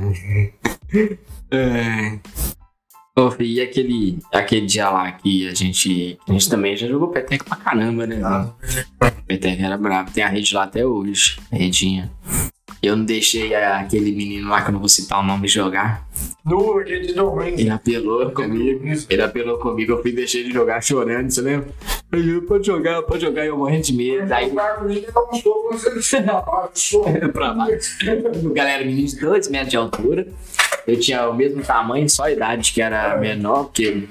[1.52, 2.20] É.
[3.39, 6.18] E aquele, aquele dia lá que a gente.
[6.28, 8.22] A gente também já jogou peteca pra caramba, né?
[8.24, 8.49] Ah.
[9.28, 10.12] Peteca era bravo.
[10.12, 11.38] Tem a rede lá até hoje.
[11.51, 12.09] A redinha.
[12.82, 16.03] Eu não deixei aquele menino lá, que eu não vou citar o nome, jogar.
[16.43, 17.59] No de domingo.
[17.59, 18.84] Ele apelou comigo.
[19.07, 21.70] Ele apelou comigo, eu fui deixar ele jogar chorando, você lembra?
[22.12, 24.34] Aí, pode jogar, pode jogar, eu morrendo de medo.
[24.34, 24.55] Aí, eu
[27.32, 27.99] pra baixo.
[28.51, 30.28] Galera, menino de 2 metros de altura.
[30.91, 34.09] Eu tinha o mesmo tamanho, só a idade que era menor, porque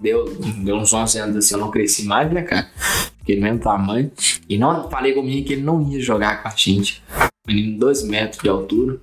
[0.00, 2.70] deu, deu uns 11 anos assim, eu não cresci mais, né, cara?
[3.18, 4.10] Fiquei do mesmo tamanho.
[4.48, 7.02] E não falei com o menino que ele não ia jogar com a gente.
[7.46, 8.98] Menino de 2 metros de altura.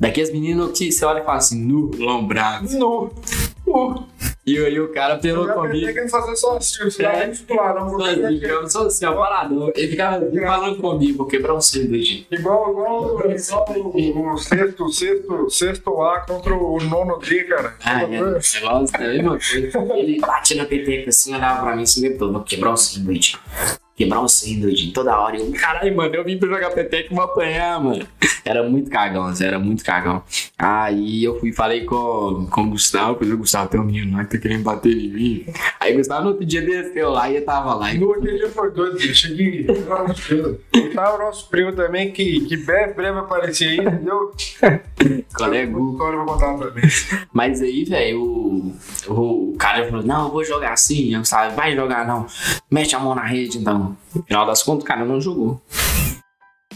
[0.00, 2.72] Daqueles meninos que você olha e fala assim, nu, lombrado.
[2.78, 3.12] No.
[3.66, 4.08] No.
[4.46, 5.88] E aí o cara apelou Eu comigo.
[5.88, 6.84] ia fazer só assim.
[6.84, 7.28] Você É.
[7.28, 7.88] titular, não.
[7.88, 9.72] vou Sozinho, eu sou assim, ó, paradão.
[9.74, 12.26] Ele ficava falando comigo, vou quebrar um sanduíche.
[12.30, 17.74] Igual, igual, igual o, o sexto, sexto, sexto A contra o nono D, cara.
[17.82, 19.96] Ah, é, negócio é a mesma coisa.
[19.96, 23.38] Ele batia na peteca assim, olhava pra mim assim, me todo, vou quebrar um sanduíche.
[23.96, 25.36] Quebrar um sanduíche toda hora.
[25.36, 28.06] Eu, caralho, mano, eu vim pra jogar peteca e vou apanhar, mano.
[28.44, 30.22] Era muito cagão, Zé, era muito cagão.
[30.58, 34.36] Aí eu fui falei com, com o Gustavo, falei, Gustavo, tem um menino lá que
[34.36, 35.46] tá querendo bater em mim.
[35.80, 37.94] Aí o Gustavo no outro dia desceu lá e eu tava lá.
[37.94, 39.64] E, No outro dia foi doido, eu cheguei.
[40.94, 44.32] Tá o nosso primo também, que, que breve, breve aparecer aí, entendeu?
[45.34, 45.92] Qual é, Gu?
[45.92, 46.84] história pra contar também.
[47.32, 51.74] Mas aí, velho, o, o cara falou, não, eu vou jogar assim, eu sabe, vai
[51.74, 52.26] jogar não.
[52.70, 53.83] Mete a mão na rede, então.
[54.14, 55.60] No final das contas, o cara não jogou.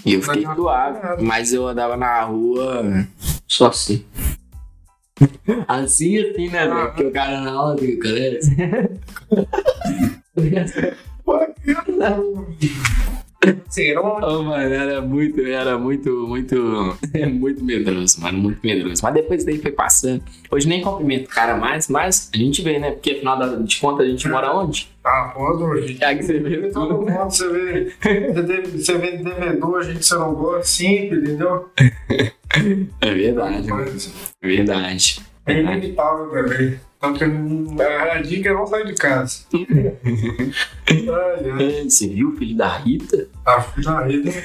[0.05, 3.07] E eu fiquei suave, mas eu andava na rua
[3.47, 4.05] só assim.
[5.67, 6.87] Assim, assim, né, velho?
[6.87, 8.39] Porque o cara na aula fica, galera.
[13.69, 16.57] Será Ô, mano, era muito, era muito, muito,
[17.31, 19.01] muito medroso, mano, muito medroso.
[19.03, 20.23] Mas depois daí foi passando.
[20.51, 22.91] Hoje nem cumprimento o cara mais, mas a gente vê, né?
[22.91, 24.91] Porque afinal de contas a gente mora onde?
[25.05, 25.99] Ah, pode hoje.
[26.01, 27.01] É que você vê Todo tudo.
[27.11, 31.69] mundo, você vê, você vê, você vê devedor, gente que você não gosta, sempre, entendeu?
[33.01, 33.69] É verdade,
[34.43, 35.21] É verdade.
[35.47, 36.81] é inevitável também.
[36.99, 39.45] Então, que a dica é não sair de casa.
[39.55, 41.79] ai, ai.
[41.79, 43.29] É, Você viu o filho da Rita?
[43.47, 44.31] A filha rede.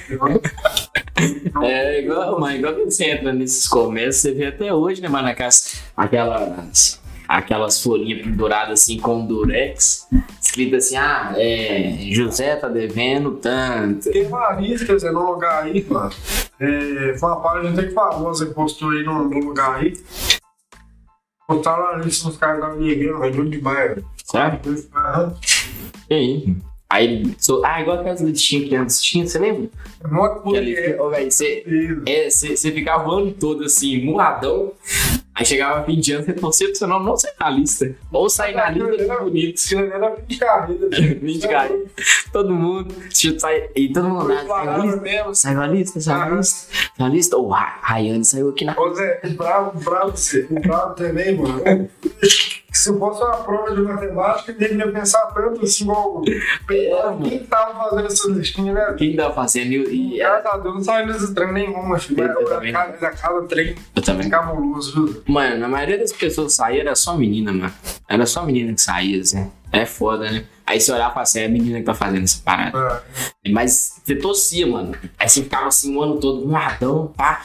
[1.62, 5.28] É igual, mano, igual que você entra nesses comércios, você vê até hoje, né, mano?
[5.28, 10.08] Aquelas, aquelas, aquelas folhinhas penduradas assim com durex,
[10.42, 14.12] escrito assim, ah, é, José tá devendo tanto.
[14.12, 16.12] Tem uma lista, Zé, no lugar aí, mano.
[16.60, 19.94] É, foi uma página até que famosa que postou aí no, no lugar aí.
[21.48, 24.04] Postaram a lista dos caras da Miguel, velho, de bairro.
[24.24, 24.60] Sabe?
[24.96, 25.36] Aham.
[26.10, 26.56] E aí?
[26.90, 29.70] Aí, so- ah, igual aquelas listinhas que antes tinha, você lembra?
[31.32, 32.02] Você, Isso.
[32.06, 34.72] é, você, você ficava o ano todo assim, murradão.
[35.44, 37.96] Aí chegava fim de ano, você torcia pro seu nome não sair na lista.
[38.12, 39.72] Ou sair na lista dos bonitos.
[39.74, 40.90] Era fim de carreira.
[41.22, 41.80] Vim de cara.
[42.32, 42.96] Todo mundo.
[43.10, 44.36] tipo, sai- E todo mundo lá.
[44.38, 45.02] Saiu a Parava lista.
[45.02, 45.36] mesmo.
[45.36, 46.68] Saiu a lista, saiu a lista.
[46.98, 47.38] Saiu a lista.
[47.38, 48.80] O Ra- Rayane saiu aqui na.
[48.80, 50.44] Ô Zé, bravo, bravo você.
[50.50, 51.90] Bravo também, mano.
[52.74, 56.24] Se fosse uma prova de matemática, eu deveria pensar tanto assim, igual.
[56.28, 58.96] É, Quem tava fazendo essas listinhas, né?
[58.98, 59.72] Quem tá fazendo?
[59.74, 62.24] E, e- Graças a Deus não saiu nesse treino nenhuma, filho.
[62.24, 64.28] Eu- eu Mas também cada, cada, cada treino eu também.
[64.30, 65.24] cabuloso, viu?
[65.28, 67.74] Mano, na maioria das pessoas que saíam era só menina, mano.
[68.10, 69.52] Era só menina que saía, assim.
[69.72, 70.44] É foda, né?
[70.66, 73.04] Aí você olhava e falava assim, é a menina que tá fazendo essa parada.
[73.46, 73.50] É.
[73.52, 74.96] Mas você torcia, mano.
[75.20, 77.42] Aí você ficava assim o ano todo, um pá.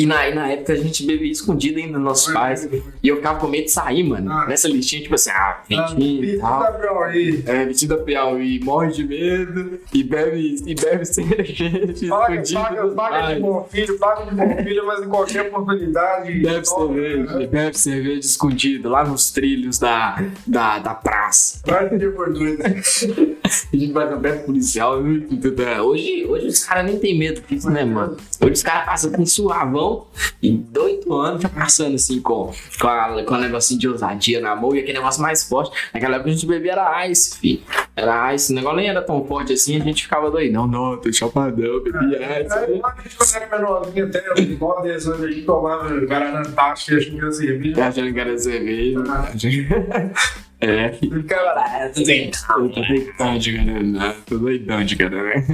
[0.00, 2.66] E na, e na época a gente bebia escondido ainda dos nossos pais.
[3.02, 4.32] E eu ficava com medo de sair, mano.
[4.32, 4.46] Ah.
[4.46, 6.60] Nessa listinha, tipo assim, ah, Ah, ventinho e tal.
[6.60, 7.44] Gabriel aí.
[7.44, 11.64] É, vestido da Piauí, morre de medo e bebe, e bebe cerveja
[12.08, 16.32] Paga, escondido paga, paga de bom filho, paga de bom filho, mas em qualquer oportunidade.
[16.40, 17.46] Bebe cerveja, né?
[17.46, 21.60] bebe cerveja escondido lá nos trilhos da, da, da praça.
[21.62, 22.62] Ter por doido.
[23.72, 24.98] A gente vai perto policial.
[24.98, 28.16] Hoje, hoje os caras nem tem medo disso, né, mano?
[28.40, 29.89] Hoje os caras passam com suavão
[30.42, 34.56] e oito anos já passando assim com, com, a, com o negocinho de ousadia na
[34.56, 35.70] mão e aquele negócio mais forte.
[35.92, 37.62] Naquela época a gente bebia era ice, fi.
[37.94, 40.52] Era ice, o negócio nem era tão forte assim, a gente ficava doido.
[40.52, 42.52] Não, não, tô chapadão, bebia ice.
[42.52, 46.96] Aí, quando eu era menorzinho, até igual 10 anos, a gente tomava Guaraná Tática e
[46.96, 47.76] a gente cerveja.
[47.76, 48.98] Tá achando que era cerveja?
[50.60, 51.24] É, filho.
[51.24, 51.90] Cara,
[52.58, 55.44] Eu tô doidão de Guaraná, tô doidão de Guaraná.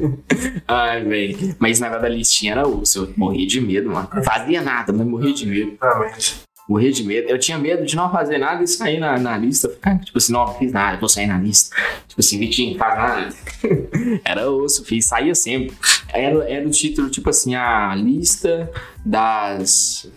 [0.67, 1.57] Ai, velho.
[1.59, 4.09] Mas esse negócio da listinha era osso, eu morria de medo, mano.
[4.13, 5.73] Não fazia nada, mas morria de medo.
[5.81, 6.47] Exatamente.
[6.69, 7.29] Morria de medo.
[7.29, 9.69] Eu tinha medo de não fazer nada e sair na, na lista.
[9.69, 11.77] Ficar, tipo assim, não, não fiz nada, vou sair na lista.
[12.09, 13.29] Tipo assim, Vitinho, faz nada.
[14.25, 15.77] Era osso, fiz, saía sempre.
[16.13, 18.69] Era, era o título, tipo assim, a lista
[19.05, 20.11] das.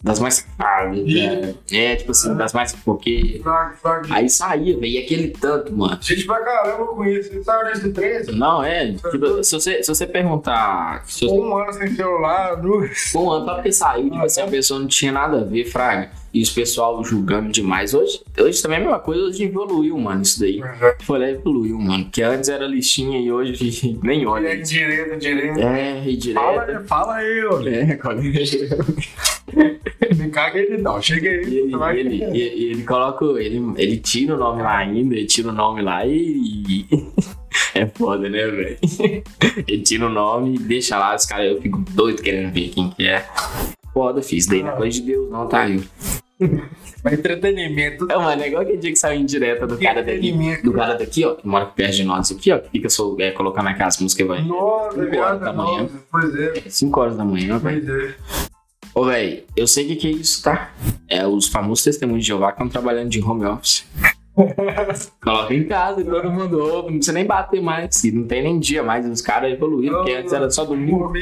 [0.00, 0.96] Das mais safadas.
[1.04, 1.54] né?
[1.72, 3.42] É, tipo assim, das mais porque.
[4.10, 5.98] Aí saía, velho, e aquele tanto, mano.
[6.00, 7.32] Gente pra caramba com isso.
[7.32, 8.32] Você saiu nesse 13?
[8.32, 8.92] Não, é.
[8.92, 11.02] Tipo, se você, se você perguntar.
[11.04, 13.12] Se você, Um ano sem celular, duas.
[13.12, 16.10] um ano só porque saiu, tipo assim, a pessoa não tinha nada a ver, Fraga.
[16.32, 17.92] E os pessoal julgando demais.
[17.92, 20.60] Hoje, hoje também é a mesma coisa, hoje evoluiu, mano, isso daí.
[21.02, 22.04] Foi lá e evoluiu, mano.
[22.04, 25.60] Porque antes era listinha e hoje nem Olha aí, direita, direita.
[25.60, 26.86] É, e Fala, direto.
[26.86, 27.66] fala aí, ô.
[27.66, 28.76] É, colega.
[30.16, 31.00] Me caga ele não.
[31.00, 31.44] Chega aí.
[31.48, 33.24] E ele, vai ele, e- e ele coloca.
[33.40, 36.86] Ele, ele tira o nome lá ainda, ele tira o nome lá e.
[37.74, 38.78] é foda, né, velho?
[39.66, 42.90] Ele tira o nome e deixa lá, os caras, eu fico doido querendo ver quem
[42.90, 43.24] que é.
[43.92, 44.46] Foda, fiz.
[44.46, 45.68] Daí não é coisa de Deus, não, tá?
[45.68, 45.82] Eu.
[47.02, 48.06] Vai entretenimento.
[48.10, 50.32] É, mano, é igual aquele dia que saiu indireta do cara daqui.
[50.62, 53.32] Do cara daqui, ó, que mora perto de nós aqui, ó, que fica só, é,
[53.32, 54.44] colocando aquelas músicas vai.
[54.44, 55.88] Nossa, Cinco horas viado, da manhã.
[56.10, 56.62] Pois é.
[56.68, 57.84] 5 horas da manhã, velho.
[57.84, 58.14] Pois é.
[58.98, 60.72] Ô, velho, eu sei o que, que é isso, tá?
[61.08, 63.86] É os famosos testemunhos de Jeová que estão trabalhando de home office.
[65.22, 68.02] Coloca em casa todo mundo ouve, não precisa nem bater mais.
[68.02, 71.12] E não tem nem dia mais, os caras evoluíram, porque antes era só domingo.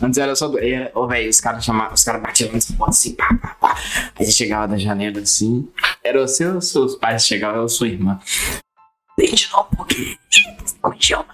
[0.00, 0.48] Antes era só.
[0.48, 3.56] do- era- Ô, velho, os caras chamavam, os caras batiam nessa porta assim, pá, pá,
[3.60, 3.76] pá.
[4.18, 5.68] Aí você chegava da janela assim.
[6.02, 8.18] Era os seus, seus pais chegavam, eu sua irmã.
[9.16, 10.16] Tem de novo, porque.
[10.64, 11.24] Escondiam.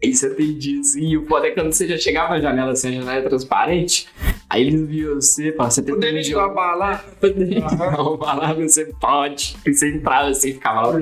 [0.00, 2.40] E aí você atendia assim, e o foda é que quando você já chegava na
[2.40, 4.06] janela assim, a janela é transparente.
[4.48, 7.04] Aí eles viram você, pô, você tem Poderia ir pra balada?
[7.20, 9.56] Não, falar você pode.
[9.66, 11.00] E você entrava assim, ficava lá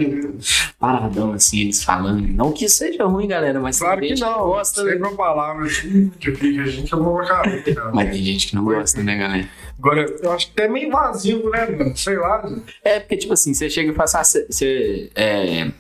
[0.78, 2.26] paradão assim, eles falando.
[2.26, 4.38] Não que seja ruim, galera, mas Claro que não.
[4.46, 5.06] gosta, Sem né?
[5.06, 7.92] uma palavra assim, que a gente é careta, cara.
[7.92, 9.48] Mas tem gente que não gosta, né, galera?
[9.78, 11.96] Agora, eu acho que é meio vazio, né, mano?
[11.96, 12.50] Sei lá.
[12.82, 15.70] É, porque, tipo assim, você chega e fala assim, ah, você, É.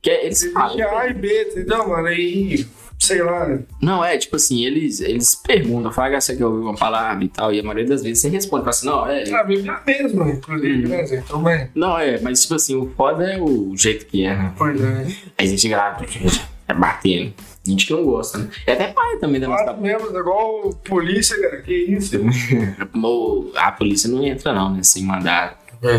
[0.00, 0.70] Que eles falam.
[0.70, 2.06] Existe A e B, entendeu, mano?
[2.06, 2.66] Aí,
[2.98, 3.58] sei lá.
[3.80, 7.28] Não, é, tipo assim, eles, eles perguntam, fala, ah, você quer ouvir uma palavra e
[7.28, 9.32] tal, e a maioria das vezes você responde, fala assim, não, é.
[9.32, 11.16] A Bíblia é a mesma, inclusive, né, Zé?
[11.18, 11.68] Então, bem.
[11.74, 14.52] Não, é, mas tipo assim, o foda é o jeito que é, né?
[14.56, 15.06] Pois é.
[15.38, 16.04] Aí a gente grava,
[16.68, 17.32] é batendo.
[17.62, 18.48] Gente que não gosta, né?
[18.66, 21.60] E até pai também da nossa mesmo, igual polícia, cara.
[21.60, 22.16] Que isso?
[23.56, 24.82] A polícia não entra não, né?
[24.82, 25.60] Sem mandar.
[25.82, 25.98] É.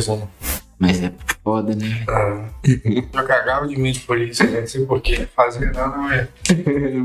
[0.82, 1.14] Mas é
[1.44, 2.04] foda, né?
[2.10, 4.62] Ah, eu cagava de medo de polícia, né?
[4.62, 5.28] Não sei porquê.
[5.36, 6.28] Fazia nada, não é.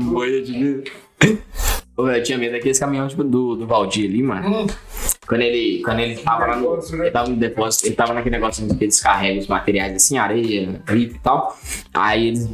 [0.01, 0.91] Boia de medo.
[1.95, 4.63] Eu tinha medo daqueles caminhões tipo, do, do Valdir ali, mano.
[4.63, 4.67] Hum,
[5.27, 6.61] Quando ele, quando ele tava lá no.
[6.61, 7.03] Depósito, né?
[7.05, 10.81] Ele tava no depósito, ele tava naquele negócio que eles carregam os materiais assim, areia,
[10.85, 11.57] brita e tal.
[11.93, 12.49] Aí eles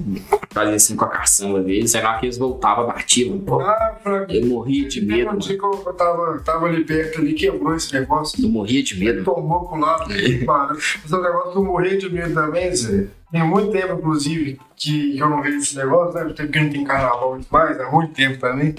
[0.52, 3.38] faziam assim com a caçamba deles, aí na hora que eles voltavam, batiam.
[3.40, 7.34] Pô, Ah, pra eu morria de medo, sei como eu tava, tava ali perto ali,
[7.34, 8.44] quebrou esse negócio.
[8.44, 9.24] Eu morria de medo.
[9.24, 10.76] Tombou pro lado, que parou.
[10.78, 13.08] Esse é um negócio que eu morri de medo também, Zé.
[13.32, 16.34] Tem muito tempo, inclusive, que eu não vejo esse negócio, né?
[16.34, 18.76] Tempo que não tem carnaval demais, há muito tempo também.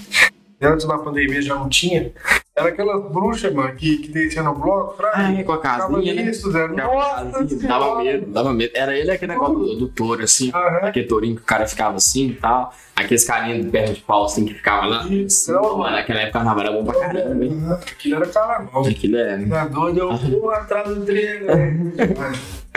[0.63, 2.13] Antes da pandemia já não tinha.
[2.57, 5.41] Era aquelas bruxas, mano, que, que desciam no bloco, Ah, fraga.
[5.41, 6.23] é, com a casinha, né?
[6.31, 8.71] isso, a Nossa, casinha, Dava medo, dava medo.
[8.77, 10.53] Era ele aquele negócio do, do touro, assim.
[10.55, 10.87] Aham.
[10.87, 12.73] Aquele tourinho que o cara ficava assim e tal.
[12.95, 15.05] Aqueles carinhas de perna de pau assim que ficava lá.
[15.09, 15.53] Isso.
[15.53, 17.61] Pô, mano, naquela época carnaval era bom pra caramba, hein?
[17.73, 18.87] Aquilo era carnaval.
[18.87, 19.47] Aquilo é.
[19.47, 21.41] Tá doido, eu vou atrás do trem.
[21.43, 21.95] né?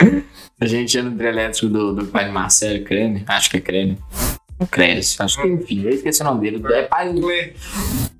[0.60, 3.22] A gente ia no trio elétrico do, do pai Marcelo, Crene.
[3.28, 3.96] Acho que é Crene.
[4.66, 6.62] Cresce, acho que enfim, eu esqueci o nome dele.
[6.74, 7.14] É pai,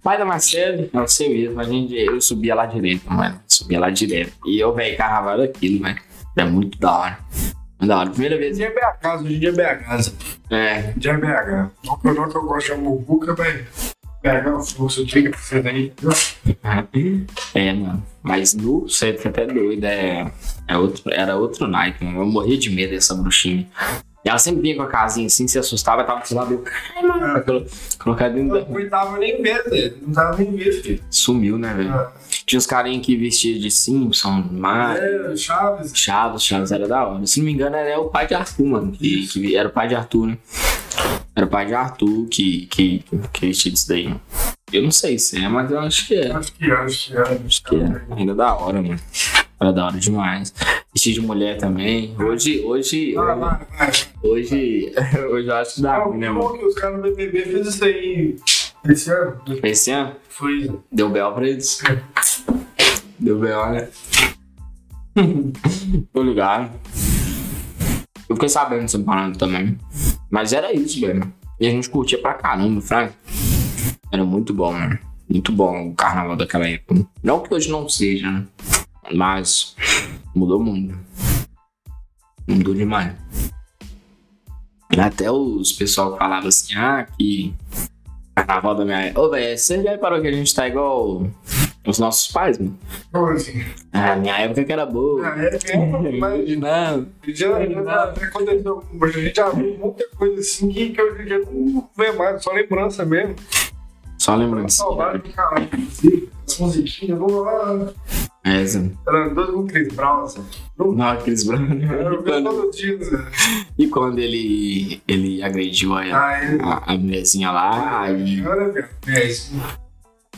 [0.03, 1.61] pai da Marcelo, é o seu mesmo.
[1.61, 3.41] A gente, eu subia lá direto, mano.
[3.47, 4.33] Subia lá direto.
[4.47, 5.99] E eu, velho, carnaval era aquilo, velho.
[6.37, 7.19] É muito da hora.
[7.81, 8.11] Muito da hora.
[8.11, 8.57] Primeira vez.
[8.57, 10.13] Hoje é BH, hoje em dia é BH.
[10.51, 11.71] É, Já é BH.
[11.85, 15.31] Não que eu não que eu gosto de Mubuca, mas BH é o fluxo, fica
[15.31, 15.93] pra você daí.
[17.55, 18.03] É, mano.
[18.23, 19.85] Mas no fica até doido.
[19.85, 20.31] É,
[20.67, 22.21] é outro, era outro naipe, mano.
[22.21, 23.67] Eu morria de medo dessa bruxinha.
[24.29, 26.53] Ela sempre vinha com a casinha assim, se assustava, tava do lado.
[26.55, 26.65] Eu,
[26.97, 27.45] ai, mano.
[27.45, 27.67] colo-
[27.99, 28.69] Colocar dentro da.
[28.69, 29.93] não tava nem vendo, Zé.
[30.03, 31.03] não tava nem vendo, filho.
[31.11, 31.91] Sumiu, né, velho?
[31.93, 32.13] Ah,
[32.47, 35.03] Tinha uns carinhos que vestiam de Simpson, Mario.
[35.33, 35.93] É, Chaves.
[35.95, 37.27] Chaves, Chaves era da hora.
[37.27, 38.93] Se não me engano, era o pai de Arthur, mano.
[38.93, 40.39] Que, que era o pai de Arthur, né?
[41.35, 44.05] Era o pai de Arthur que, que, que vestia disso daí.
[44.09, 44.21] mano.
[44.73, 46.31] Eu não sei se é, mas eu acho que é.
[46.33, 47.21] Acho que é, acho que é.
[47.47, 48.03] Acho Que é.
[48.17, 49.01] Ainda da hora, mano.
[49.61, 50.55] Era da hora demais.
[50.95, 52.15] Vestir de mulher também.
[52.19, 53.91] Hoje, hoje, Vai, vai, vai.
[54.23, 54.93] hoje,
[55.31, 56.57] hoje eu acho que dá Ah, ruim, né, mano?
[56.59, 58.37] Que os caras do BBB fez isso aí
[58.89, 59.41] esse ano?
[59.63, 60.71] Esse ano, Foi.
[60.93, 61.83] deu bel pra eles.
[63.19, 63.89] Deu bel, né?
[66.13, 66.71] Tô ligado.
[68.29, 69.77] Eu fiquei sabendo dessa parada também.
[70.31, 71.33] Mas era isso, velho.
[71.59, 73.13] E a gente curtia pra caramba, Frank.
[74.13, 74.99] Era muito bom, mano.
[75.29, 77.05] Muito bom o carnaval daquela época.
[77.23, 78.47] Não que hoje não seja, né?
[79.13, 79.77] Mas
[80.35, 80.99] mudou muito.
[82.47, 83.15] Mudou demais.
[84.99, 87.55] Até os pessoal que falavam assim, ah, que
[88.35, 89.21] carnaval da minha época.
[89.21, 91.27] Ô, velho, você já reparou que a gente tá igual
[91.87, 92.79] os nossos pais, mano?
[93.33, 93.65] Assim?
[93.93, 95.27] Ah, minha época que era boa.
[95.27, 97.07] Ah, é, é, mas Não.
[97.29, 98.85] já, já, aconteceu.
[99.01, 102.43] A gente já viu muita coisa assim que, que hoje em dia não vê mais,
[102.43, 103.37] só lembrança mesmo.
[104.19, 104.71] Só lembrando.
[104.71, 106.29] Saudade caralho, inclusive.
[106.47, 107.93] As musiquinhas, vamos lá.
[108.49, 110.45] É, com Chris Brown, assim.
[110.79, 111.83] Não, aqueles brancos.
[111.83, 112.99] Era E o quando, todo dia,
[113.79, 116.59] e quando ele, ele agrediu a, Ah, é.
[116.63, 118.41] a, a mulherzinha lá, aí.
[118.41, 118.89] Era, velho.
[119.09, 119.53] É isso.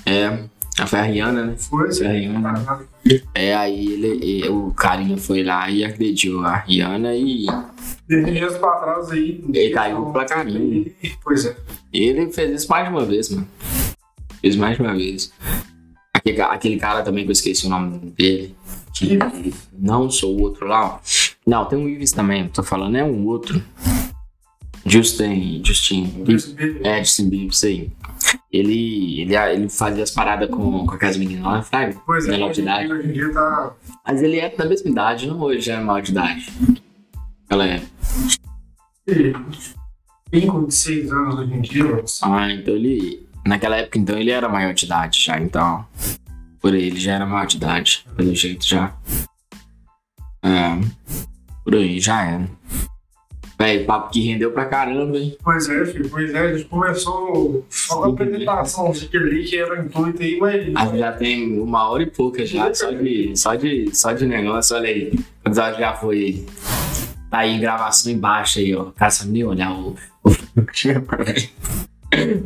[0.06, 0.44] É.
[0.78, 1.54] A foi a Rihanna, né?
[1.58, 2.80] Foi, Foi a Rihanna.
[3.34, 7.46] É, aí ele, o carinha foi lá e agrediu a Rihanna e
[8.08, 9.44] Desde dias pra trás aí.
[9.52, 10.58] Ele caiu pra caramba.
[11.22, 11.56] Pois é.
[11.92, 13.46] ele fez isso mais de uma vez, mano.
[14.40, 15.32] Fez mais de uma vez.
[16.20, 18.54] Aquele, aquele cara também que eu esqueci o nome dele.
[18.94, 19.18] Que
[19.72, 20.96] não sou o outro lá.
[20.96, 20.98] ó.
[21.46, 23.62] Não, tem um Ives também, tô falando é um outro.
[24.84, 25.62] Justin.
[25.64, 26.24] Justin.
[26.82, 27.90] É, Justin Bieber, isso aí.
[28.52, 31.96] Ele, ele, ele fazia as paradas com, com aquelas meninas lá, sabe?
[32.04, 32.32] Pois é.
[32.32, 32.92] Menor de idade.
[32.92, 33.74] hoje em dia tá.
[34.06, 36.52] Mas ele é da mesma idade, não hoje é maior de idade.
[37.48, 37.82] Ela é.
[40.30, 42.04] Tem com 6 anos hoje em dia.
[42.22, 43.26] Ah, então ele.
[43.46, 45.86] Naquela época, então, ele era maior de idade já, então.
[46.60, 48.92] Por aí, ele já era maior de idade, pelo jeito já.
[50.42, 50.78] É.
[51.64, 52.48] Por aí, já era.
[53.60, 55.36] Véi, papo que rendeu pra caramba, hein?
[55.44, 59.58] Pois é, filho, pois é, a gente começou só com a apresentação de ali que
[59.58, 60.74] era o intuito aí, mas.
[60.74, 64.24] A gente já tem uma hora e pouca já, só de, só de, só de
[64.26, 65.12] negócio, olha aí.
[65.44, 66.46] O episódio já foi.
[67.30, 68.86] Tá aí em gravação embaixo aí, ó.
[68.92, 69.94] Cara, sabe nem olhar o.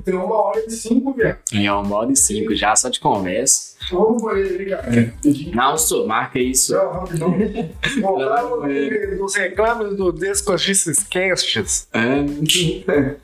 [0.05, 1.39] Tem uma hora e cinco, velho.
[1.53, 3.75] É uma hora e cinco já, só de conversa.
[3.91, 5.15] Vamos por ele, cara.
[5.55, 6.75] Não, sou, marca isso.
[6.75, 7.35] Não, rapidão.
[8.01, 11.89] Voltamos dos reclames do Descochices Casts.
[11.93, 13.17] É.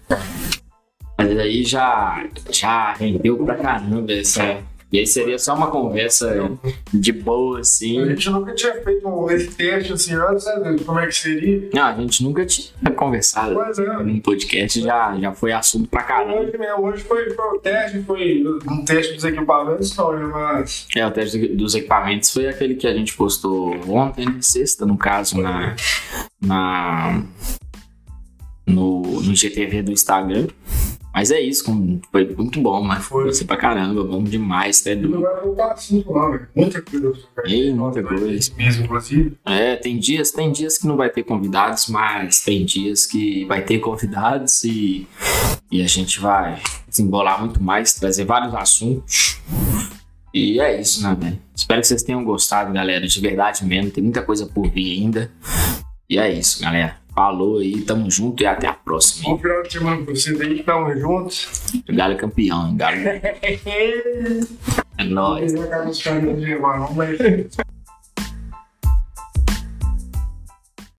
[1.19, 4.63] Mas aí já, já rendeu pra caramba essa.
[4.93, 6.51] E aí seria só uma conversa
[6.93, 8.05] de boa, A assim.
[8.07, 10.77] gente nunca tinha feito um- esse teste assim antes, né?
[10.85, 11.69] Como é que seria?
[11.73, 14.03] Não, a gente nunca tinha conversado Pois é.
[14.03, 16.41] num podcast, já, já foi assunto pra caramba.
[16.41, 20.89] Hoje, né, hoje foi, foi o teste, foi um teste dos equipamentos, não, né, mas
[20.97, 25.41] É, o teste dos equipamentos foi aquele que a gente postou ontem, sexta, no caso,
[25.41, 25.77] na,
[26.41, 27.23] na
[28.71, 30.47] no, no GTV do Instagram.
[31.13, 33.35] Mas é isso, foi muito bom, mas Foi.
[33.35, 36.49] foi pra caramba, bom demais, até não vai voltar assunto lá, velho.
[36.55, 37.13] Muita coisa.
[37.45, 38.53] Ei, muita coisa.
[38.57, 39.37] Mesmo, inclusive.
[39.45, 43.65] É, tem dias, tem dias que não vai ter convidados, mas tem dias que vai
[43.65, 45.09] ter convidados e,
[45.71, 49.41] e a gente vai desembolar muito mais, trazer vários assuntos.
[50.33, 51.39] E é isso, né, velho?
[51.57, 53.91] Espero que vocês tenham gostado, galera, de verdade mesmo.
[53.91, 55.29] Tem muita coisa por vir ainda.
[56.09, 57.00] E é isso, galera.
[57.21, 59.29] Falou aí, tamo junto e até a próxima.
[59.29, 61.71] Bom final de semana pra vocês aí, tamo juntos.
[61.87, 62.97] Galo é campeão, Galo
[64.97, 65.53] é nóis.